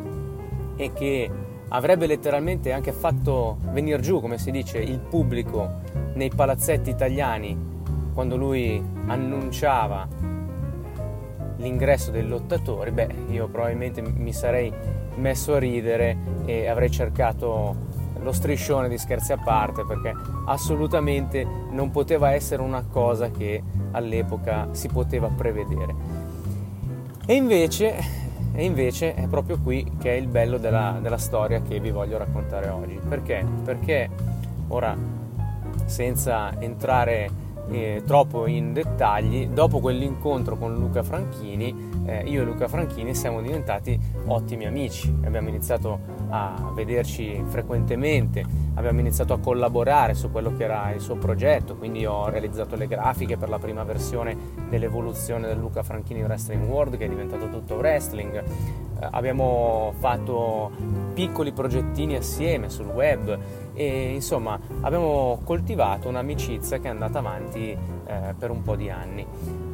e 0.76 0.94
che 0.94 1.30
avrebbe 1.70 2.08
letteralmente 2.08 2.72
anche 2.72 2.92
fatto 2.92 3.58
venire 3.72 4.00
giù, 4.00 4.20
come 4.20 4.38
si 4.38 4.52
dice, 4.52 4.80
il 4.80 5.00
pubblico 5.00 5.82
nei 6.14 6.30
palazzetti 6.30 6.90
italiani 6.90 7.58
quando 8.14 8.36
lui 8.36 8.84
annunciava 9.08 10.08
l'ingresso 11.60 12.12
dei 12.12 12.28
lottatori, 12.28 12.92
beh, 12.92 13.10
io 13.30 13.48
probabilmente 13.48 14.02
mi 14.02 14.34
sarei 14.34 14.74
messo 15.16 15.56
a 15.56 15.60
ridere 15.60 16.18
e 16.46 16.68
avrei 16.68 16.90
cercato 16.90 17.88
lo 18.22 18.32
striscione 18.32 18.90
di 18.90 18.98
scherzi 18.98 19.32
a 19.32 19.38
parte 19.38 19.86
perché 19.86 20.14
assolutamente 20.46 21.46
non 21.72 21.92
poteva 21.92 22.32
essere 22.32 22.62
una 22.62 22.84
cosa 22.84 23.30
che 23.30 23.62
all'epoca 23.92 24.70
si 24.72 24.88
poteva 24.88 25.28
prevedere. 25.28 25.96
E 27.26 27.34
invece, 27.36 27.96
e 28.54 28.64
invece 28.64 29.14
è 29.14 29.28
proprio 29.28 29.60
qui 29.60 29.90
che 30.00 30.12
è 30.12 30.16
il 30.16 30.28
bello 30.28 30.58
della, 30.58 30.98
della 31.02 31.18
storia 31.18 31.62
che 31.62 31.80
vi 31.80 31.92
voglio 31.92 32.18
raccontare 32.18 32.70
oggi. 32.70 33.00
Perché? 33.08 33.46
Perché 33.64 34.10
ora, 34.70 34.98
senza 35.86 36.60
entrare 36.60 37.30
eh, 37.70 38.04
troppo 38.06 38.48
in 38.48 38.74
dettagli, 38.74 39.48
dopo 39.48 39.80
quell'incontro 39.80 40.58
con 40.58 40.76
Luca 40.76 41.04
Franchini, 41.04 41.90
eh, 42.06 42.24
io 42.26 42.42
e 42.42 42.46
Luca 42.46 42.68
Franchini 42.68 43.14
siamo 43.14 43.42
diventati 43.42 44.00
ottimi 44.26 44.66
amici, 44.66 45.14
abbiamo 45.24 45.50
iniziato 45.50 46.00
a 46.30 46.72
vederci 46.74 47.44
frequentemente, 47.48 48.44
abbiamo 48.76 49.00
iniziato 49.00 49.34
a 49.34 49.40
collaborare 49.40 50.14
su 50.14 50.32
quello 50.32 50.56
che 50.56 50.64
era 50.64 50.92
il 50.92 51.02
suo 51.02 51.16
progetto, 51.16 51.76
quindi 51.76 52.06
ho 52.06 52.30
realizzato 52.30 52.76
le 52.76 52.88
grafiche 52.88 53.38
per 53.38 53.50
la 53.50 53.60
prima 53.60 53.84
versione 53.84 54.36
dell'evoluzione 54.70 55.48
del 55.48 55.58
Luca 55.58 55.84
Franchini 55.84 56.22
Wrestling 56.22 56.68
World 56.68 56.98
che 56.98 57.06
è 57.06 57.10
diventato 57.10 57.50
tutto 57.50 57.76
wrestling, 57.76 58.36
eh, 58.38 59.08
abbiamo 59.12 59.94
fatto 60.00 60.72
piccoli 61.14 61.52
progettini 61.52 62.16
assieme 62.16 62.70
sul 62.70 62.88
web 62.88 63.38
e 63.80 64.12
insomma 64.14 64.60
abbiamo 64.82 65.40
coltivato 65.46 66.10
un'amicizia 66.10 66.80
che 66.80 66.88
è 66.88 66.90
andata 66.90 67.20
avanti 67.20 67.70
eh, 67.70 68.36
per 68.38 68.52
un 68.52 68.62
po' 68.62 68.76
di 68.76 68.90
anni, 68.90 69.26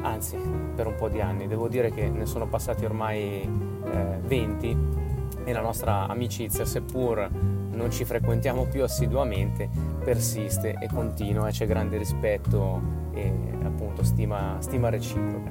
anzi 0.02 0.38
per 0.76 0.86
un 0.86 0.94
po' 0.94 1.10
di 1.10 1.22
anni, 1.22 1.48
devo 1.48 1.68
dire 1.68 1.90
che 1.90 2.08
ne 2.08 2.28
sono 2.28 2.46
passati 2.46 2.86
ormai 2.86 3.42
eh, 3.42 4.20
20 4.22 4.78
e 5.44 5.52
la 5.52 5.62
nostra 5.62 6.06
amicizia, 6.06 6.66
seppur 6.66 7.28
non 7.72 7.90
ci 7.90 8.06
frequentiamo 8.06 8.66
più 8.66 8.84
assiduamente, 8.84 9.68
persiste 10.04 10.76
e 10.80 10.88
continua 10.88 11.48
e 11.48 11.52
c'è 11.52 11.66
grande 11.66 11.98
rispetto 11.98 12.80
e 13.12 13.34
appunto 13.64 14.04
stima, 14.04 14.58
stima 14.60 14.90
reciproca. 14.90 15.50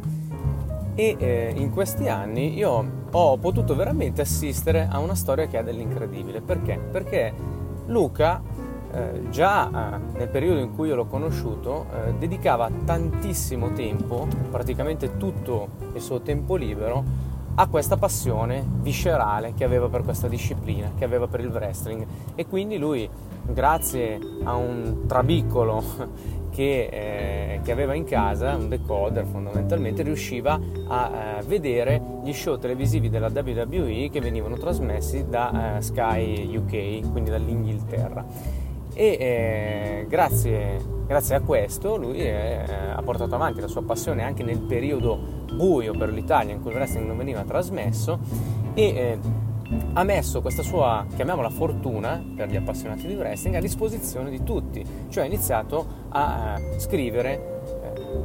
E 0.94 1.16
eh, 1.18 1.52
in 1.56 1.72
questi 1.72 2.08
anni 2.08 2.56
io 2.56 2.88
ho 3.10 3.36
potuto 3.38 3.74
veramente 3.74 4.20
assistere 4.20 4.86
a 4.88 5.00
una 5.00 5.16
storia 5.16 5.48
che 5.48 5.58
ha 5.58 5.62
dell'incredibile. 5.62 6.40
Perché? 6.40 6.78
Perché 6.78 7.32
Luca, 7.86 8.40
eh, 8.92 9.28
già 9.30 9.68
eh, 9.68 10.18
nel 10.18 10.28
periodo 10.28 10.60
in 10.60 10.74
cui 10.74 10.88
io 10.88 10.94
l'ho 10.94 11.06
conosciuto, 11.06 11.86
eh, 11.92 12.14
dedicava 12.14 12.70
tantissimo 12.84 13.72
tempo, 13.72 14.26
praticamente 14.50 15.16
tutto 15.16 15.68
il 15.92 16.00
suo 16.00 16.20
tempo 16.20 16.56
libero, 16.56 17.32
a 17.56 17.68
questa 17.68 17.96
passione 17.96 18.64
viscerale 18.80 19.54
che 19.54 19.64
aveva 19.64 19.88
per 19.88 20.02
questa 20.02 20.26
disciplina, 20.26 20.92
che 20.96 21.04
aveva 21.04 21.28
per 21.28 21.40
il 21.40 21.48
wrestling. 21.48 22.06
E 22.34 22.46
quindi 22.46 22.78
lui, 22.78 23.08
grazie 23.46 24.18
a 24.44 24.54
un 24.54 25.04
trabiccolo 25.06 25.82
che, 26.54 26.88
eh, 26.90 27.60
che, 27.62 27.72
aveva 27.72 27.94
in 27.94 28.04
casa, 28.04 28.54
un 28.54 28.68
decoder 28.68 29.26
fondamentalmente, 29.26 30.02
riusciva 30.02 30.58
a 30.86 31.10
eh, 31.38 31.42
vedere 31.42 32.00
gli 32.22 32.32
show 32.32 32.58
televisivi 32.58 33.10
della 33.10 33.28
WWE 33.28 34.08
che 34.10 34.20
venivano 34.20 34.56
trasmessi 34.56 35.26
da 35.28 35.76
eh, 35.76 35.82
Sky 35.82 36.56
UK, 36.56 37.10
quindi 37.10 37.30
dall'Inghilterra. 37.30 38.24
E 38.96 39.04
eh, 39.18 40.06
grazie, 40.08 40.80
grazie, 41.04 41.34
a 41.34 41.40
questo 41.40 41.96
lui 41.96 42.18
eh, 42.18 42.62
ha 42.94 43.02
portato 43.02 43.34
avanti 43.34 43.60
la 43.60 43.66
sua 43.66 43.82
passione 43.82 44.22
anche 44.22 44.44
nel 44.44 44.60
periodo 44.60 45.18
buio 45.52 45.92
per 45.92 46.12
l'Italia 46.12 46.54
in 46.54 46.60
cui 46.60 46.70
il 46.70 46.76
wrestling 46.76 47.08
non 47.08 47.16
veniva 47.16 47.42
trasmesso 47.42 48.20
e 48.74 48.82
eh, 48.84 49.18
ha 49.92 50.02
messo 50.04 50.40
questa 50.40 50.62
sua, 50.62 51.06
chiamiamola 51.14 51.50
fortuna, 51.50 52.22
per 52.34 52.48
gli 52.48 52.56
appassionati 52.56 53.06
di 53.06 53.14
wrestling, 53.14 53.56
a 53.56 53.60
disposizione 53.60 54.30
di 54.30 54.42
tutti, 54.42 54.84
cioè 55.08 55.24
ha 55.24 55.26
iniziato 55.26 55.86
a 56.08 56.58
eh, 56.58 56.80
scrivere 56.80 57.62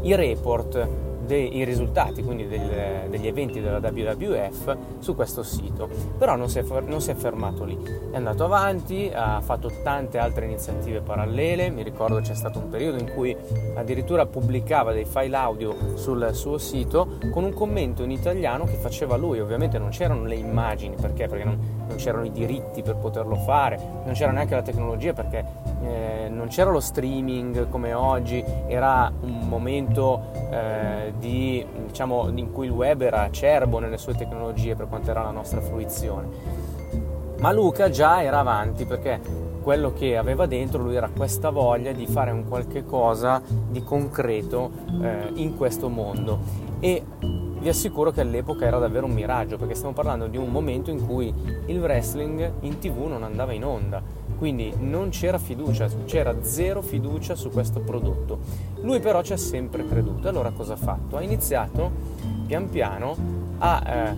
eh, 0.01 0.07
i 0.07 0.15
report 0.15 1.08
dei 1.29 1.63
risultati, 1.63 2.23
quindi 2.23 2.47
del, 2.47 3.07
degli 3.07 3.27
eventi 3.27 3.61
della 3.61 3.77
WWF 3.77 4.75
su 4.97 5.13
questo 5.13 5.43
sito. 5.43 5.87
Però 6.17 6.35
non 6.35 6.49
si, 6.49 6.57
è, 6.57 6.63
non 6.63 7.01
si, 7.01 7.11
è, 7.11 7.13
fermato 7.13 7.65
lì, 7.65 7.77
è 8.11 8.15
andato 8.15 8.45
avanti, 8.45 9.11
ha 9.13 9.39
fatto 9.39 9.71
tante 9.83 10.17
altre 10.17 10.45
iniziative 10.45 11.01
parallele, 11.01 11.69
mi 11.69 11.83
ricordo 11.83 12.19
c'è 12.19 12.33
stato 12.33 12.57
un 12.57 12.69
periodo 12.69 12.97
in 12.97 13.11
cui 13.13 13.35
addirittura 13.75 14.25
pubblicava 14.25 14.91
dei 14.91 15.05
file 15.05 15.35
audio 15.35 15.75
sul 15.95 16.31
suo 16.33 16.57
sito 16.57 17.19
con 17.31 17.43
un 17.43 17.53
commento 17.53 18.01
in 18.01 18.09
italiano 18.09 18.63
che 18.65 18.75
faceva 18.75 19.15
lui, 19.15 19.39
ovviamente 19.39 19.77
non 19.77 19.89
c'erano 19.89 20.25
le 20.25 20.35
immagini, 20.35 20.95
perché? 20.99 21.27
Perché 21.27 21.43
non, 21.43 21.59
non 21.87 21.97
c'erano 21.97 22.25
i 22.25 22.31
diritti 22.31 22.81
per 22.81 22.95
poterlo 22.95 23.35
fare, 23.35 23.77
non 24.03 24.13
c'era 24.15 24.31
neanche 24.31 24.55
la 24.55 24.63
tecnologia 24.63 25.13
perché 25.13 25.45
eh, 25.81 26.27
non 26.29 26.47
c'era 26.47 26.71
lo 26.71 26.79
streaming 26.79 27.69
come 27.69 27.93
oggi, 27.93 28.43
era 28.67 29.11
un 29.21 29.47
momento 29.47 30.31
eh, 30.51 31.13
di, 31.17 31.65
diciamo, 31.87 32.29
in 32.35 32.51
cui 32.51 32.65
il 32.65 32.71
web 32.71 33.01
era 33.01 33.21
acerbo 33.21 33.79
nelle 33.79 33.97
sue 33.97 34.15
tecnologie 34.15 34.75
per 34.75 34.87
quanto 34.87 35.11
era 35.11 35.23
la 35.23 35.31
nostra 35.31 35.61
fruizione. 35.61 36.27
Ma 37.39 37.51
Luca 37.51 37.89
già 37.89 38.21
era 38.21 38.39
avanti 38.39 38.85
perché 38.85 39.47
quello 39.61 39.93
che 39.93 40.17
aveva 40.17 40.45
dentro 40.45 40.81
lui 40.81 40.95
era 40.95 41.09
questa 41.09 41.49
voglia 41.49 41.91
di 41.91 42.07
fare 42.07 42.31
un 42.31 42.47
qualche 42.47 42.85
cosa 42.85 43.41
di 43.69 43.83
concreto 43.83 44.71
eh, 45.01 45.31
in 45.35 45.55
questo 45.55 45.89
mondo 45.89 46.39
e 46.79 47.03
vi 47.59 47.67
assicuro 47.67 48.11
che 48.11 48.21
all'epoca 48.21 48.65
era 48.65 48.79
davvero 48.79 49.05
un 49.05 49.11
miraggio 49.11 49.57
perché 49.57 49.75
stiamo 49.75 49.93
parlando 49.93 50.27
di 50.27 50.37
un 50.37 50.49
momento 50.49 50.91
in 50.91 51.05
cui 51.05 51.33
il 51.65 51.79
wrestling 51.79 52.51
in 52.61 52.79
tv 52.79 53.05
non 53.07 53.23
andava 53.23 53.51
in 53.51 53.65
onda 53.65 54.01
quindi 54.39 54.73
non 54.79 55.09
c'era 55.09 55.37
fiducia, 55.37 55.89
c'era 56.05 56.33
zero 56.43 56.81
fiducia 56.81 57.35
su 57.35 57.51
questo 57.51 57.81
prodotto. 57.81 58.39
Lui 58.81 59.01
però 59.01 59.21
ci 59.21 59.33
ha 59.33 59.37
sempre 59.37 59.85
creduto, 59.85 60.29
allora 60.29 60.51
cosa 60.51 60.73
ha 60.73 60.77
fatto? 60.77 61.17
Ha 61.17 61.21
iniziato 61.21 61.91
pian 62.47 62.69
piano 62.69 63.17
a 63.57 63.83
eh, 63.85 64.15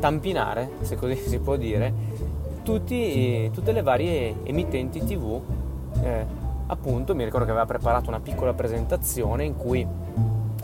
tampinare, 0.00 0.70
se 0.80 0.96
così 0.96 1.16
si 1.28 1.38
può 1.38 1.56
dire, 1.56 1.92
tutti, 2.62 3.50
tutte 3.52 3.72
le 3.72 3.82
varie 3.82 4.36
emittenti 4.44 5.04
tv. 5.04 5.38
Eh, 6.02 6.24
appunto, 6.66 7.14
mi 7.14 7.24
ricordo 7.24 7.44
che 7.44 7.50
aveva 7.50 7.66
preparato 7.66 8.08
una 8.08 8.20
piccola 8.20 8.54
presentazione 8.54 9.44
in 9.44 9.54
cui 9.54 9.86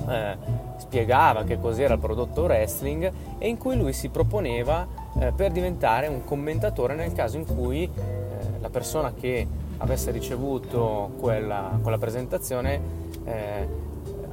eh, 0.08 0.36
spiegava 0.78 1.44
che 1.44 1.60
cos'era 1.60 1.92
il 1.92 2.00
prodotto 2.00 2.42
wrestling 2.42 3.12
e 3.36 3.48
in 3.48 3.58
cui 3.58 3.76
lui 3.76 3.92
si 3.92 4.08
proponeva 4.08 4.86
eh, 5.18 5.32
per 5.32 5.52
diventare 5.52 6.06
un 6.06 6.24
commentatore 6.24 6.94
nel 6.94 7.12
caso 7.12 7.36
in 7.36 7.44
cui 7.44 7.88
la 8.64 8.70
persona 8.70 9.12
che 9.12 9.46
avesse 9.76 10.10
ricevuto 10.10 11.10
quella, 11.20 11.78
quella 11.82 11.98
presentazione 11.98 12.80
eh, 13.24 13.68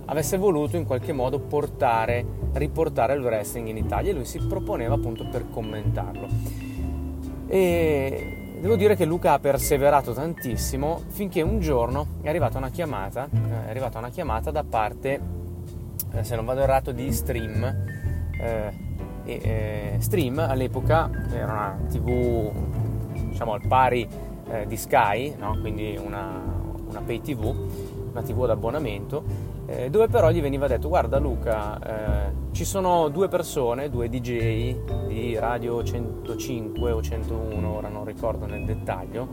avesse 0.05 0.37
voluto 0.37 0.77
in 0.77 0.85
qualche 0.85 1.11
modo 1.11 1.39
portare, 1.39 2.25
riportare 2.53 3.13
il 3.13 3.21
wrestling 3.21 3.67
in 3.67 3.75
Italia 3.75 4.11
e 4.11 4.13
lui 4.13 4.23
si 4.23 4.39
proponeva 4.39 4.95
appunto 4.95 5.27
per 5.29 5.49
commentarlo. 5.49 6.27
E 7.47 8.55
devo 8.61 8.77
dire 8.77 8.95
che 8.95 9.03
Luca 9.03 9.33
ha 9.33 9.39
perseverato 9.39 10.13
tantissimo 10.13 11.01
finché 11.09 11.41
un 11.41 11.59
giorno 11.59 12.07
è 12.21 12.29
arrivata 12.29 12.57
una 12.57 12.69
chiamata, 12.69 13.25
eh, 13.25 13.65
è 13.65 13.69
arrivata 13.69 13.97
una 13.97 14.09
chiamata 14.09 14.49
da 14.49 14.63
parte, 14.63 15.19
eh, 16.13 16.23
se 16.23 16.35
non 16.37 16.45
vado 16.45 16.61
errato, 16.61 16.93
di 16.93 17.11
Stream. 17.11 17.63
Eh, 18.39 18.89
Stream 19.99 20.39
all'epoca 20.39 21.09
era 21.31 21.51
una 21.51 21.79
tv 21.89 22.51
diciamo 23.41 23.53
al 23.53 23.67
pari 23.67 24.07
eh, 24.51 24.67
di 24.67 24.77
Sky, 24.77 25.35
no? 25.35 25.57
quindi 25.59 25.99
una, 25.99 26.41
una 26.87 27.01
pay 27.01 27.21
tv, 27.21 27.55
una 28.11 28.21
tv 28.21 28.43
ad 28.43 28.51
abbonamento 28.51 29.23
eh, 29.65 29.89
dove 29.89 30.07
però 30.07 30.29
gli 30.29 30.41
veniva 30.41 30.67
detto 30.67 30.89
guarda 30.89 31.17
Luca 31.17 31.79
eh, 31.79 32.31
ci 32.51 32.65
sono 32.65 33.07
due 33.09 33.29
persone, 33.29 33.89
due 33.89 34.09
DJ 34.09 35.07
di 35.07 35.37
Radio 35.39 35.83
105 35.83 36.91
o 36.91 37.01
101, 37.01 37.73
ora 37.73 37.87
non 37.87 38.05
ricordo 38.05 38.45
nel 38.45 38.65
dettaglio, 38.65 39.27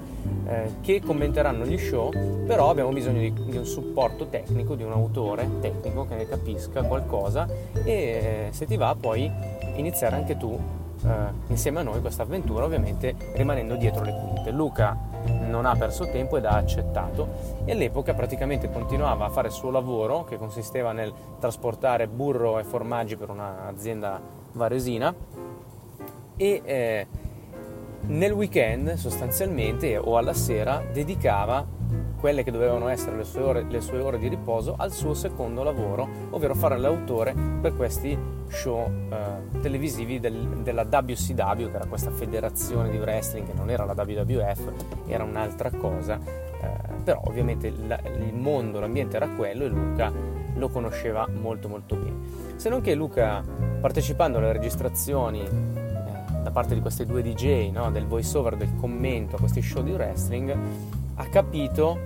eh, 0.47 0.77
che 0.81 1.03
commenteranno 1.05 1.67
gli 1.67 1.77
show, 1.77 2.11
però 2.47 2.71
abbiamo 2.71 2.91
bisogno 2.91 3.21
di, 3.21 3.33
di, 3.33 3.57
un 3.57 3.67
supporto 3.67 4.29
tecnico, 4.29 4.75
di 4.75 4.85
un 4.85 4.93
autore 4.93 5.49
tecnico 5.61 6.07
che 6.07 6.15
ne 6.15 6.29
capisca 6.29 6.83
qualcosa 6.83 7.47
e 7.85 7.93
eh, 7.93 8.49
se 8.53 8.65
ti 8.65 8.77
va 8.77 8.97
puoi 8.99 9.31
iniziare 9.77 10.15
anche 10.15 10.37
tu 10.37 10.78
eh, 11.05 11.11
insieme 11.49 11.81
a 11.81 11.83
noi 11.83 12.01
questa 12.01 12.23
avventura, 12.23 12.65
ovviamente 12.65 13.15
rimanendo 13.35 13.77
dietro 13.77 14.05
le 14.05 14.13
quinte. 14.13 14.51
Luca 14.51 14.97
non 15.49 15.67
ha 15.67 15.75
perso 15.77 16.07
tempo 16.11 16.37
ed 16.37 16.45
ha 16.45 16.57
accettato 16.57 17.29
e 17.65 17.73
all'epoca 17.73 18.15
praticamente 18.15 18.71
continuava 18.71 19.27
a 19.27 19.29
fare 19.29 19.49
il 19.49 19.55
suo 19.55 19.71
lavoro 19.71 20.25
che 20.25 20.39
consisteva 20.39 20.93
nel 20.93 21.13
trasportare 21.39 22.07
burro 22.07 22.59
e 22.59 22.65
formaggi 22.65 23.17
per 23.17 23.31
un'azienda 23.31 24.21
varesina 24.53 25.15
e 26.37 26.63
eh, 26.65 27.07
nel 28.07 28.33
weekend 28.33 28.95
sostanzialmente 28.95 29.97
o 29.99 30.17
alla 30.17 30.33
sera 30.33 30.83
dedicava 30.93 31.67
quelle 32.19 32.43
che 32.43 32.51
dovevano 32.51 32.89
essere 32.89 33.17
le 33.17 33.25
sue, 33.25 33.43
ore, 33.43 33.65
le 33.69 33.81
sue 33.81 34.01
ore 34.01 34.19
di 34.19 34.29
riposo 34.29 34.75
al 34.77 34.93
suo 34.93 35.15
secondo 35.15 35.63
lavoro, 35.63 36.09
ovvero 36.31 36.55
fare 36.55 36.77
l'autore 36.79 37.35
per 37.61 37.75
questi 37.77 38.19
show 38.49 38.91
eh, 39.11 39.61
televisivi 39.61 40.19
del, 40.19 40.61
della 40.63 40.83
WCW, 40.83 41.71
che 41.71 41.77
era 41.77 41.87
questa 41.87 42.11
federazione 42.11 42.91
di 42.91 42.99
wrestling, 42.99 43.47
che 43.47 43.55
non 43.55 43.71
era 43.71 43.85
la 43.85 43.95
WWF, 43.97 44.73
era 45.07 45.23
un'altra 45.25 45.71
cosa, 45.71 46.19
eh, 46.19 47.03
però 47.05 47.23
ovviamente 47.25 47.73
la, 47.87 48.01
il 48.05 48.35
mondo, 48.35 48.81
l'ambiente 48.81 49.17
era 49.17 49.29
quello 49.29 49.65
e 49.65 49.69
Luca 49.69 50.13
lo 50.55 50.69
conosceva 50.69 51.29
molto 51.29 51.69
molto 51.69 51.95
bene. 51.95 52.17
Se 52.57 52.69
non 52.69 52.81
che 52.81 52.95
Luca, 52.95 53.43
partecipando 53.81 54.39
alle 54.39 54.53
registrazioni 54.53 55.43
eh, 55.43 55.51
da 56.43 56.51
parte 56.51 56.75
di 56.75 56.81
questi 56.81 57.07
due 57.07 57.23
DJ, 57.23 57.71
no, 57.71 57.91
del 57.93 58.07
voice 58.07 58.37
over, 58.37 58.57
del 58.57 58.75
commento 58.77 59.37
a 59.37 59.39
questi 59.39 59.63
show 59.63 59.83
di 59.83 59.93
wrestling, 59.93 60.57
ha 61.21 61.27
capito, 61.27 61.99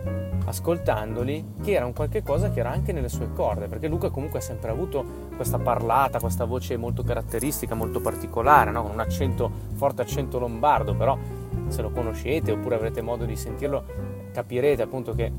ascoltandoli, 0.47 1.55
che 1.63 1.73
era 1.73 1.85
un 1.85 1.93
qualche 1.93 2.23
cosa 2.23 2.51
che 2.51 2.61
era 2.61 2.71
anche 2.71 2.93
nelle 2.93 3.11
sue 3.11 3.31
corde, 3.33 3.69
perché 3.69 3.87
Luca 3.87 4.09
comunque 4.09 4.39
ha 4.39 4.43
sempre 4.43 4.71
avuto 4.71 5.05
questa 5.37 5.59
parlata, 5.59 6.19
questa 6.19 6.47
voce 6.47 6.79
molto 6.79 7.03
caratteristica, 7.03 7.75
molto 7.75 8.01
particolare, 8.01 8.71
no? 8.71 8.83
con 8.83 8.93
un 8.93 9.01
accento, 9.01 9.51
forte 9.75 10.01
accento 10.03 10.39
lombardo, 10.39 10.95
però 10.95 11.19
se 11.69 11.83
lo 11.83 11.91
conoscete 11.91 12.53
oppure 12.53 12.75
avrete 12.75 13.03
modo 13.03 13.25
di 13.25 13.37
sentirlo 13.37 13.85
capirete 14.33 14.83
appunto 14.83 15.13
che 15.13 15.31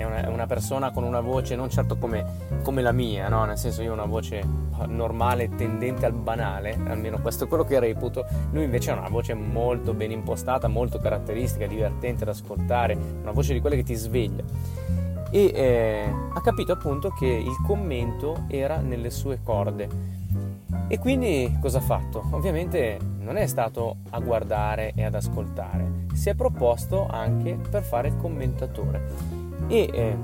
è 0.00 0.04
una, 0.04 0.24
è 0.24 0.28
una 0.28 0.46
persona 0.46 0.90
con 0.92 1.04
una 1.04 1.20
voce 1.20 1.54
non 1.54 1.68
certo 1.68 1.98
come, 1.98 2.24
come 2.62 2.80
la 2.80 2.92
mia, 2.92 3.28
no? 3.28 3.44
nel 3.44 3.58
senso 3.58 3.82
io 3.82 3.90
ho 3.90 3.94
una 3.94 4.06
voce 4.06 4.42
normale 4.86 5.54
tendente 5.54 6.06
al 6.06 6.14
banale, 6.14 6.78
almeno 6.86 7.20
questo 7.20 7.44
è 7.44 7.46
quello 7.46 7.64
che 7.64 7.78
reputo, 7.78 8.24
lui 8.52 8.64
invece 8.64 8.90
ha 8.90 8.98
una 8.98 9.10
voce 9.10 9.34
molto 9.34 9.92
ben 9.92 10.10
impostata, 10.10 10.68
molto 10.68 10.98
caratteristica, 10.98 11.66
divertente 11.66 12.24
da 12.24 12.30
ascoltare, 12.30 12.96
una 13.20 13.32
voce 13.32 13.52
di 13.52 13.60
quelle 13.60 13.76
che 13.76 13.82
ti 13.82 13.94
sveglia. 13.94 14.42
E 15.30 15.52
eh, 15.54 16.12
ha 16.32 16.40
capito 16.40 16.72
appunto 16.72 17.10
che 17.10 17.26
il 17.26 17.62
commento 17.66 18.44
era 18.48 18.78
nelle 18.78 19.10
sue 19.10 19.40
corde. 19.42 19.88
E 20.88 20.98
quindi 20.98 21.56
cosa 21.60 21.78
ha 21.78 21.82
fatto? 21.82 22.26
Ovviamente 22.30 22.98
non 23.18 23.36
è 23.36 23.46
stato 23.46 23.96
a 24.10 24.18
guardare 24.18 24.92
e 24.96 25.04
ad 25.04 25.14
ascoltare, 25.14 26.06
si 26.14 26.30
è 26.30 26.34
proposto 26.34 27.06
anche 27.06 27.58
per 27.70 27.82
fare 27.82 28.08
il 28.08 28.16
commentatore 28.16 29.39
e 29.70 29.88
eh, 29.92 30.18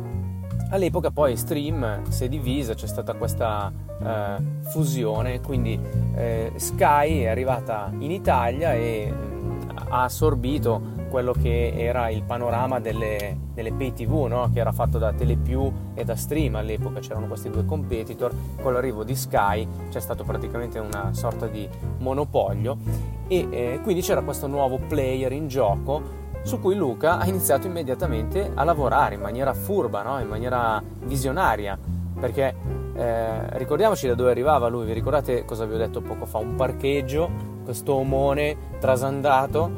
all'epoca 0.71 1.13
poi 1.13 1.37
Stream 1.37 2.03
si 2.09 2.25
è 2.25 2.29
divisa, 2.29 2.75
c'è 2.75 2.89
stata 2.89 3.15
questa 3.15 3.73
eh, 4.03 4.37
fusione, 4.63 5.41
quindi 5.41 5.81
eh, 6.17 6.53
Sky 6.57 7.21
è 7.21 7.29
arrivata 7.29 7.93
in 7.99 8.11
Italia 8.11 8.75
e 8.75 9.09
mh, 9.09 9.69
ha 9.89 10.03
assorbito 10.03 10.95
quello 11.09 11.33
che 11.33 11.73
era 11.77 12.11
il 12.11 12.25
panorama 12.25 12.81
delle, 12.81 13.39
delle 13.55 13.73
pay 13.73 13.93
tv 13.93 14.27
no? 14.29 14.51
che 14.53 14.59
era 14.59 14.73
fatto 14.73 14.99
da 14.99 15.13
Telepiù 15.13 15.73
e 15.95 16.05
da 16.05 16.17
Stream. 16.17 16.57
All'epoca 16.57 16.99
c'erano 16.99 17.29
questi 17.29 17.49
due 17.49 17.65
competitor. 17.65 18.35
Con 18.61 18.73
l'arrivo 18.73 19.05
di 19.05 19.15
Sky 19.15 19.67
c'è 19.89 20.01
stato 20.01 20.25
praticamente 20.25 20.81
una 20.81 21.15
sorta 21.15 21.47
di 21.47 21.69
monopolio. 21.99 22.77
E 23.29 23.47
eh, 23.51 23.81
quindi 23.83 24.03
c'era 24.03 24.23
questo 24.23 24.49
nuovo 24.49 24.79
player 24.79 25.33
in 25.33 25.47
gioco 25.47 26.26
su 26.47 26.61
cui 26.61 26.77
Luca 26.77 27.19
ha 27.19 27.27
iniziato 27.27 27.67
immediatamente 27.67 28.53
a 28.55 28.63
lavorare 28.63 29.17
in 29.17 29.21
maniera 29.21 29.53
furba, 29.53 30.03
no? 30.03 30.21
in 30.21 30.29
maniera 30.29 30.81
visionaria, 31.03 31.77
perché 32.21 32.55
eh, 32.95 33.59
ricordiamoci 33.59 34.07
da 34.07 34.15
dove 34.15 34.31
arrivava 34.31 34.69
lui, 34.69 34.87
vi 34.87 34.93
ricordate 34.93 35.45
cosa 35.45 35.65
vi 35.65 35.75
ho 35.75 35.77
detto 35.77 36.01
poco 36.01 36.25
fa? 36.25 36.39
Un 36.39 36.55
parcheggio, 36.55 37.29
questo 37.65 37.95
omone 37.95 38.57
trasandato, 38.79 39.69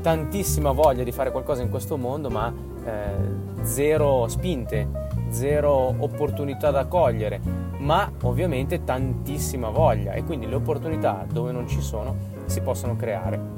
tantissima 0.00 0.72
voglia 0.72 1.04
di 1.04 1.12
fare 1.12 1.30
qualcosa 1.30 1.60
in 1.60 1.68
questo 1.68 1.98
mondo, 1.98 2.30
ma 2.30 2.50
eh, 2.82 3.64
zero 3.64 4.26
spinte, 4.26 4.88
zero 5.28 5.94
opportunità 5.98 6.70
da 6.70 6.86
cogliere, 6.86 7.38
ma 7.76 8.10
ovviamente 8.22 8.84
tantissima 8.84 9.68
voglia 9.68 10.12
e 10.12 10.24
quindi 10.24 10.46
le 10.46 10.54
opportunità 10.54 11.26
dove 11.30 11.52
non 11.52 11.68
ci 11.68 11.82
sono 11.82 12.16
si 12.46 12.62
possono 12.62 12.96
creare. 12.96 13.54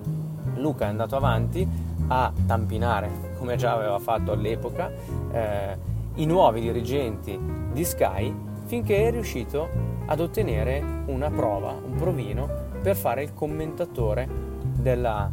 Luca 0.56 0.86
è 0.86 0.88
andato 0.88 1.14
avanti, 1.14 1.87
a 2.08 2.32
tampinare, 2.46 3.32
come 3.38 3.56
già 3.56 3.74
aveva 3.74 3.98
fatto 3.98 4.32
all'epoca, 4.32 4.90
eh, 5.30 5.76
i 6.14 6.26
nuovi 6.26 6.60
dirigenti 6.60 7.38
di 7.72 7.84
Sky 7.84 8.34
finché 8.64 9.06
è 9.06 9.10
riuscito 9.10 9.68
ad 10.06 10.20
ottenere 10.20 10.82
una 11.06 11.30
prova, 11.30 11.70
un 11.72 11.96
provino 11.96 12.48
per 12.82 12.96
fare 12.96 13.22
il 13.22 13.32
commentatore 13.32 14.28
della 14.76 15.30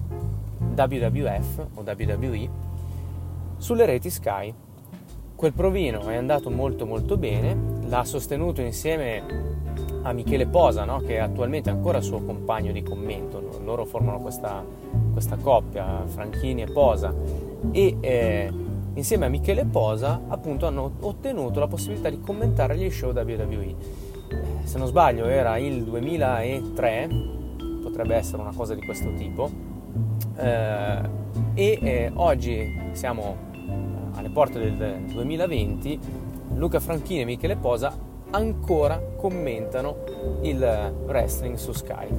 WWF 0.75 1.67
o 1.75 1.81
WWE 1.81 2.49
sulle 3.57 3.85
reti 3.85 4.09
Sky. 4.09 4.53
Quel 5.35 5.53
provino 5.53 6.07
è 6.07 6.15
andato 6.15 6.49
molto 6.49 6.85
molto 6.85 7.17
bene, 7.17 7.57
l'ha 7.88 8.03
sostenuto 8.03 8.61
insieme 8.61 9.23
a 10.03 10.13
Michele 10.13 10.45
Posa, 10.45 10.85
no? 10.85 10.99
che 10.99 11.19
attualmente 11.19 11.69
è 11.69 11.73
ancora 11.73 11.99
suo 11.99 12.21
compagno 12.21 12.71
di 12.71 12.83
commento, 12.83 13.59
loro 13.63 13.85
formano 13.85 14.19
questa, 14.19 14.63
questa 15.15 15.38
coppia, 15.38 16.04
Franchini 16.08 16.63
e 16.63 16.65
Posa, 16.65 17.13
e 17.71 17.95
eh, 18.01 18.51
insieme 18.95 19.28
a 19.28 19.30
Michele 19.30 19.63
Posa 19.63 20.23
appunto 20.28 20.67
hanno 20.67 20.91
ottenuto 20.99 21.62
la 21.62 21.67
possibilità 21.67 22.10
di 22.10 22.19
commentare 22.19 22.75
gli 22.78 22.89
show 22.91 23.13
WWE. 23.13 23.63
Eh, 23.63 23.75
se 24.65 24.78
non 24.78 24.88
sbaglio 24.88 25.23
era 25.28 25.56
il 25.58 25.86
2003, 25.86 27.10
potrebbe 27.82 28.15
essere 28.15 28.41
una 28.41 28.51
cosa 28.54 28.75
di 28.75 28.82
questo 28.82 29.13
tipo, 29.13 29.49
eh, 30.36 31.10
e 31.54 31.80
eh, 31.82 32.12
oggi 32.15 32.89
siamo 32.91 33.38
alle 34.15 34.30
porte 34.30 34.60
del 34.60 35.01
2020, 35.13 35.99
Luca 36.56 36.82
Franchini 36.82 37.21
e 37.21 37.25
Michele 37.25 37.56
Posa 37.56 37.97
ancora 38.32 39.01
commentano 39.15 39.95
il 40.41 40.60
wrestling 41.06 41.56
su 41.56 41.71
Sky. 41.71 42.10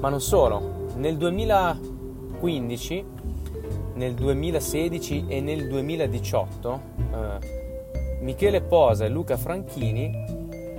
Ma 0.00 0.10
non 0.10 0.20
solo, 0.20 0.90
nel 0.96 1.16
2015, 2.42 3.04
nel 3.94 4.14
2016 4.14 5.26
e 5.28 5.40
nel 5.40 5.68
2018 5.68 6.80
eh, 6.98 8.18
Michele 8.20 8.62
Posa 8.62 9.04
e 9.04 9.08
Luca 9.08 9.36
Franchini 9.36 10.10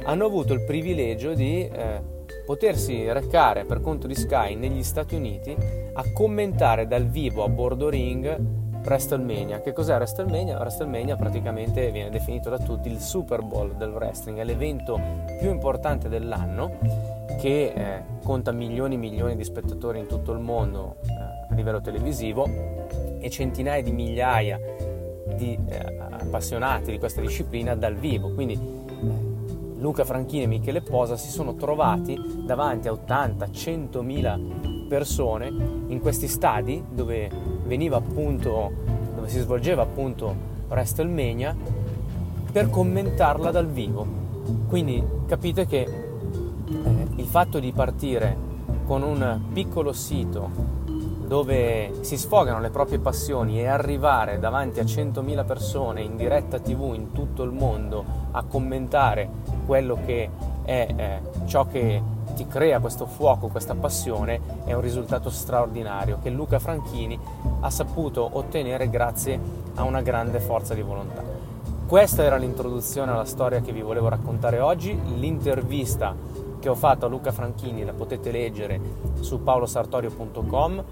hanno 0.03 0.25
avuto 0.25 0.51
il 0.51 0.65
privilegio 0.65 1.33
di 1.33 1.65
eh, 1.65 2.01
potersi 2.45 3.09
recare 3.13 3.63
per 3.63 3.79
conto 3.79 4.07
di 4.07 4.15
Sky 4.15 4.55
negli 4.55 4.83
Stati 4.83 5.15
Uniti 5.15 5.55
a 5.93 6.03
commentare 6.11 6.85
dal 6.85 7.05
vivo 7.05 7.45
a 7.45 7.47
bordo 7.47 7.87
ring 7.87 8.61
WrestleMania. 8.83 9.61
Che 9.61 9.71
cos'è 9.71 9.95
WrestleMania? 9.95 10.57
WrestleMania 10.57 11.15
praticamente 11.15 11.89
viene 11.91 12.09
definito 12.09 12.49
da 12.49 12.57
tutti 12.57 12.89
il 12.89 12.99
Super 12.99 13.41
Bowl 13.41 13.75
del 13.77 13.91
wrestling, 13.91 14.37
è 14.39 14.43
l'evento 14.43 14.99
più 15.39 15.49
importante 15.49 16.09
dell'anno 16.09 16.79
che 17.39 17.73
eh, 17.73 18.03
conta 18.23 18.51
milioni 18.51 18.95
e 18.95 18.97
milioni 18.97 19.35
di 19.37 19.43
spettatori 19.43 19.99
in 19.99 20.07
tutto 20.07 20.33
il 20.33 20.39
mondo 20.39 20.97
eh, 21.03 21.22
a 21.53 21.55
livello 21.55 21.81
televisivo 21.81 22.45
e 23.19 23.29
centinaia 23.29 23.81
di 23.81 23.91
migliaia 23.91 24.59
di 25.35 25.57
eh, 25.67 25.97
appassionati 26.09 26.91
di 26.91 26.99
questa 26.99 27.21
disciplina 27.21 27.75
dal 27.75 27.95
vivo. 27.95 28.33
Quindi 28.33 28.59
Luca 29.77 30.03
Franchini 30.03 30.43
e 30.43 30.47
Michele 30.47 30.81
Posa 30.81 31.15
si 31.15 31.29
sono 31.29 31.55
trovati 31.55 32.43
davanti 32.45 32.87
a 32.87 32.91
80-100 32.91 34.87
persone 34.87 35.47
in 35.87 35.99
questi 35.99 36.27
stadi 36.27 36.83
dove 36.89 37.29
veniva 37.65 37.97
appunto 37.97 38.71
dove 39.15 39.29
si 39.29 39.39
svolgeva 39.39 39.83
appunto 39.83 40.51
WrestleMania 40.67 41.55
per 42.51 42.69
commentarla 42.69 43.51
dal 43.51 43.67
vivo. 43.67 44.05
Quindi 44.67 45.03
capite 45.27 45.65
che 45.65 45.81
eh, 45.81 47.07
il 47.15 47.25
fatto 47.25 47.59
di 47.59 47.71
partire 47.71 48.51
con 48.85 49.01
un 49.01 49.39
piccolo 49.53 49.93
sito 49.93 50.72
dove 51.33 51.91
si 52.01 52.15
sfogano 52.15 52.59
le 52.59 52.69
proprie 52.69 52.99
passioni 52.99 53.59
e 53.59 53.65
arrivare 53.65 54.37
davanti 54.37 54.79
a 54.79 54.83
100.000 54.83 55.43
persone 55.47 56.03
in 56.03 56.15
diretta 56.15 56.59
tv 56.59 56.93
in 56.93 57.11
tutto 57.11 57.41
il 57.41 57.49
mondo 57.49 58.05
a 58.29 58.43
commentare 58.43 59.27
quello 59.65 59.97
che 60.05 60.29
è 60.61 60.87
eh, 60.95 61.21
ciò 61.47 61.65
che 61.65 61.99
ti 62.35 62.45
crea 62.45 62.79
questo 62.79 63.07
fuoco, 63.07 63.47
questa 63.47 63.73
passione, 63.73 64.39
è 64.63 64.73
un 64.73 64.81
risultato 64.81 65.31
straordinario 65.31 66.19
che 66.21 66.29
Luca 66.29 66.59
Franchini 66.59 67.19
ha 67.61 67.69
saputo 67.71 68.29
ottenere 68.33 68.87
grazie 68.87 69.39
a 69.73 69.81
una 69.81 70.03
grande 70.03 70.39
forza 70.39 70.75
di 70.75 70.83
volontà. 70.83 71.23
Questa 71.87 72.21
era 72.21 72.35
l'introduzione 72.35 73.11
alla 73.11 73.25
storia 73.25 73.59
che 73.59 73.71
vi 73.71 73.81
volevo 73.81 74.07
raccontare 74.07 74.59
oggi, 74.59 74.95
l'intervista 75.17 76.15
che 76.63 76.69
ho 76.69 76.75
fatto 76.75 77.05
a 77.05 77.09
Luca 77.09 77.33
Franchini 77.33 77.83
la 77.83 77.91
potete 77.91 78.31
leggere 78.31 78.79
su 79.19 79.43
paolosartorio.com, 79.43 80.83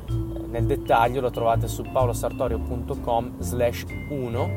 nel 0.52 0.66
dettaglio 0.66 1.22
lo 1.22 1.30
trovate 1.30 1.68
su 1.68 1.84
paolosartorio.com 1.92 3.40
slash 3.40 3.86
1, 4.10 4.50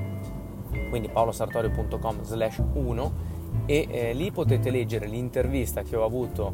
quindi 0.90 1.09
paolosartorio.com 1.09 2.22
slash 2.22 2.62
1 2.72 3.33
e 3.66 3.87
eh, 3.88 4.12
lì 4.12 4.30
potete 4.33 4.70
leggere 4.70 5.07
l'intervista 5.07 5.83
che 5.83 5.94
ho 5.94 6.04
avuto 6.04 6.52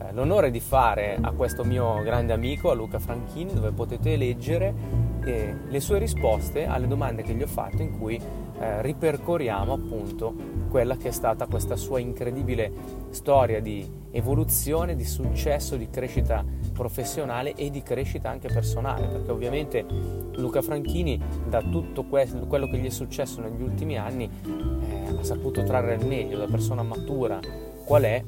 eh, 0.00 0.12
l'onore 0.12 0.50
di 0.50 0.58
fare 0.58 1.16
a 1.20 1.30
questo 1.30 1.64
mio 1.64 2.02
grande 2.02 2.32
amico, 2.32 2.70
a 2.70 2.74
Luca 2.74 2.98
Franchini, 2.98 3.54
dove 3.54 3.70
potete 3.70 4.16
leggere 4.16 4.74
eh, 5.24 5.54
le 5.68 5.80
sue 5.80 5.98
risposte 5.98 6.66
alle 6.66 6.88
domande 6.88 7.22
che 7.22 7.32
gli 7.32 7.42
ho 7.42 7.46
fatto 7.46 7.82
in 7.82 7.96
cui 7.96 8.20
eh, 8.60 8.82
ripercorriamo 8.82 9.72
appunto 9.72 10.34
quella 10.68 10.96
che 10.96 11.08
è 11.08 11.12
stata 11.12 11.46
questa 11.46 11.76
sua 11.76 11.98
incredibile 11.98 12.70
storia 13.08 13.60
di 13.60 13.88
evoluzione, 14.10 14.94
di 14.94 15.04
successo, 15.04 15.76
di 15.76 15.88
crescita 15.88 16.44
professionale 16.72 17.54
e 17.54 17.70
di 17.70 17.82
crescita 17.82 18.28
anche 18.28 18.48
personale, 18.48 19.06
perché 19.06 19.30
ovviamente 19.30 19.84
Luca 20.36 20.60
Franchini 20.60 21.20
da 21.48 21.62
tutto 21.62 22.04
quello 22.04 22.68
che 22.68 22.78
gli 22.78 22.86
è 22.86 22.90
successo 22.90 23.40
negli 23.40 23.62
ultimi 23.62 23.96
anni 23.96 24.28
eh, 24.44 25.16
ha 25.18 25.22
saputo 25.22 25.62
trarre 25.62 25.94
il 25.94 26.06
meglio 26.06 26.38
da 26.38 26.46
persona 26.46 26.82
matura 26.82 27.40
qual 27.84 28.02
è, 28.02 28.22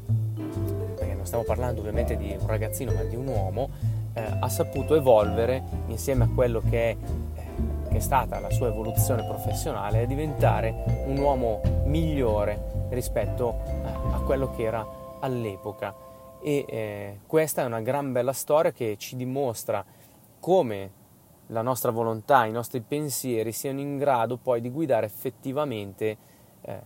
perché 0.97 1.15
non 1.15 1.27
stiamo 1.27 1.45
parlando 1.45 1.81
ovviamente 1.81 2.17
di 2.17 2.35
un 2.39 2.47
ragazzino 2.47 2.93
ma 2.93 3.03
di 3.03 3.17
un 3.17 3.27
uomo, 3.27 3.69
eh, 4.15 4.23
ha 4.41 4.49
saputo 4.49 4.95
evolvere 4.95 5.63
insieme 5.89 6.25
a 6.25 6.29
quello 6.29 6.61
che 6.69 6.91
è 6.91 6.97
che 7.93 7.99
è 7.99 8.01
stata 8.01 8.41
la 8.41 8.51
sua 8.51 8.69
evoluzione 8.69 9.23
professionale, 9.23 10.03
è 10.03 10.07
diventare 10.07 11.05
un 11.07 11.19
uomo 11.19 11.61
migliore 11.85 12.89
rispetto 12.89 13.61
eh, 13.67 13.87
a 14.13 14.21
quello 14.25 14.51
che 14.51 14.63
era 14.63 14.85
all'epoca. 15.21 15.95
E 16.43 16.65
eh, 16.67 17.21
questa 17.27 17.63
è 17.63 17.65
una 17.67 17.83
gran 17.83 18.11
bella 18.11 18.33
storia 18.33 18.73
che 18.73 18.97
ci 18.97 19.15
dimostra 19.15 19.85
come 20.41 21.01
la 21.49 21.63
nostra 21.63 21.91
volontà, 21.91 22.47
i 22.47 22.51
nostri 22.51 22.81
pensieri 22.81 23.53
siano 23.53 23.81
in 23.81 23.99
grado 23.99 24.39
poi 24.39 24.63
di 24.63 24.71
guidare 24.71 25.05
effettivamente 25.05 26.17
eh, 26.63 26.81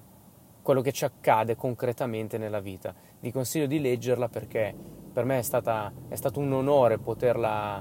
quello 0.61 0.81
che 0.81 0.90
ci 0.90 1.05
accade 1.05 1.55
concretamente 1.55 2.37
nella 2.37 2.59
vita. 2.59 2.92
Vi 3.21 3.31
consiglio 3.31 3.66
di 3.66 3.81
leggerla 3.81 4.29
perché 4.29 4.75
per 5.12 5.25
me 5.25 5.38
è, 5.38 5.42
stata, 5.42 5.92
è 6.09 6.16
stato 6.16 6.40
un 6.40 6.53
onore 6.53 6.99
poterla 6.99 7.81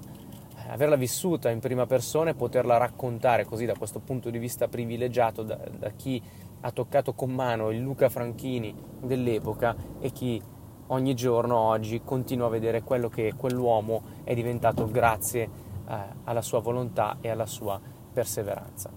averla 0.67 0.95
vissuta 0.95 1.49
in 1.49 1.59
prima 1.59 1.85
persona 1.85 2.31
e 2.31 2.35
poterla 2.35 2.77
raccontare 2.77 3.45
così 3.45 3.65
da 3.65 3.75
questo 3.77 3.99
punto 3.99 4.29
di 4.29 4.37
vista 4.37 4.67
privilegiato 4.67 5.43
da, 5.43 5.57
da 5.77 5.89
chi 5.91 6.21
ha 6.61 6.71
toccato 6.71 7.13
con 7.13 7.31
mano 7.31 7.69
il 7.69 7.79
Luca 7.79 8.09
Franchini 8.09 8.73
dell'epoca 9.01 9.75
e 9.99 10.11
chi 10.11 10.41
ogni 10.87 11.13
giorno 11.13 11.57
oggi 11.57 12.01
continua 12.03 12.47
a 12.47 12.49
vedere 12.49 12.81
quello 12.81 13.09
che 13.09 13.33
quell'uomo 13.35 14.01
è 14.23 14.33
diventato 14.33 14.89
grazie 14.89 15.43
eh, 15.87 15.97
alla 16.23 16.41
sua 16.41 16.59
volontà 16.59 17.17
e 17.21 17.29
alla 17.29 17.45
sua 17.45 17.79
perseveranza. 18.11 18.89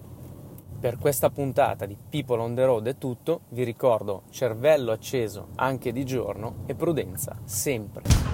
Per 0.79 0.97
questa 0.97 1.29
puntata 1.29 1.85
di 1.85 1.97
People 2.09 2.41
on 2.41 2.55
the 2.55 2.63
Road 2.63 2.87
è 2.87 2.97
tutto, 2.97 3.41
vi 3.49 3.63
ricordo 3.63 4.23
cervello 4.29 4.91
acceso 4.91 5.49
anche 5.55 5.91
di 5.91 6.05
giorno 6.05 6.63
e 6.67 6.73
prudenza 6.73 7.37
sempre. 7.43 8.28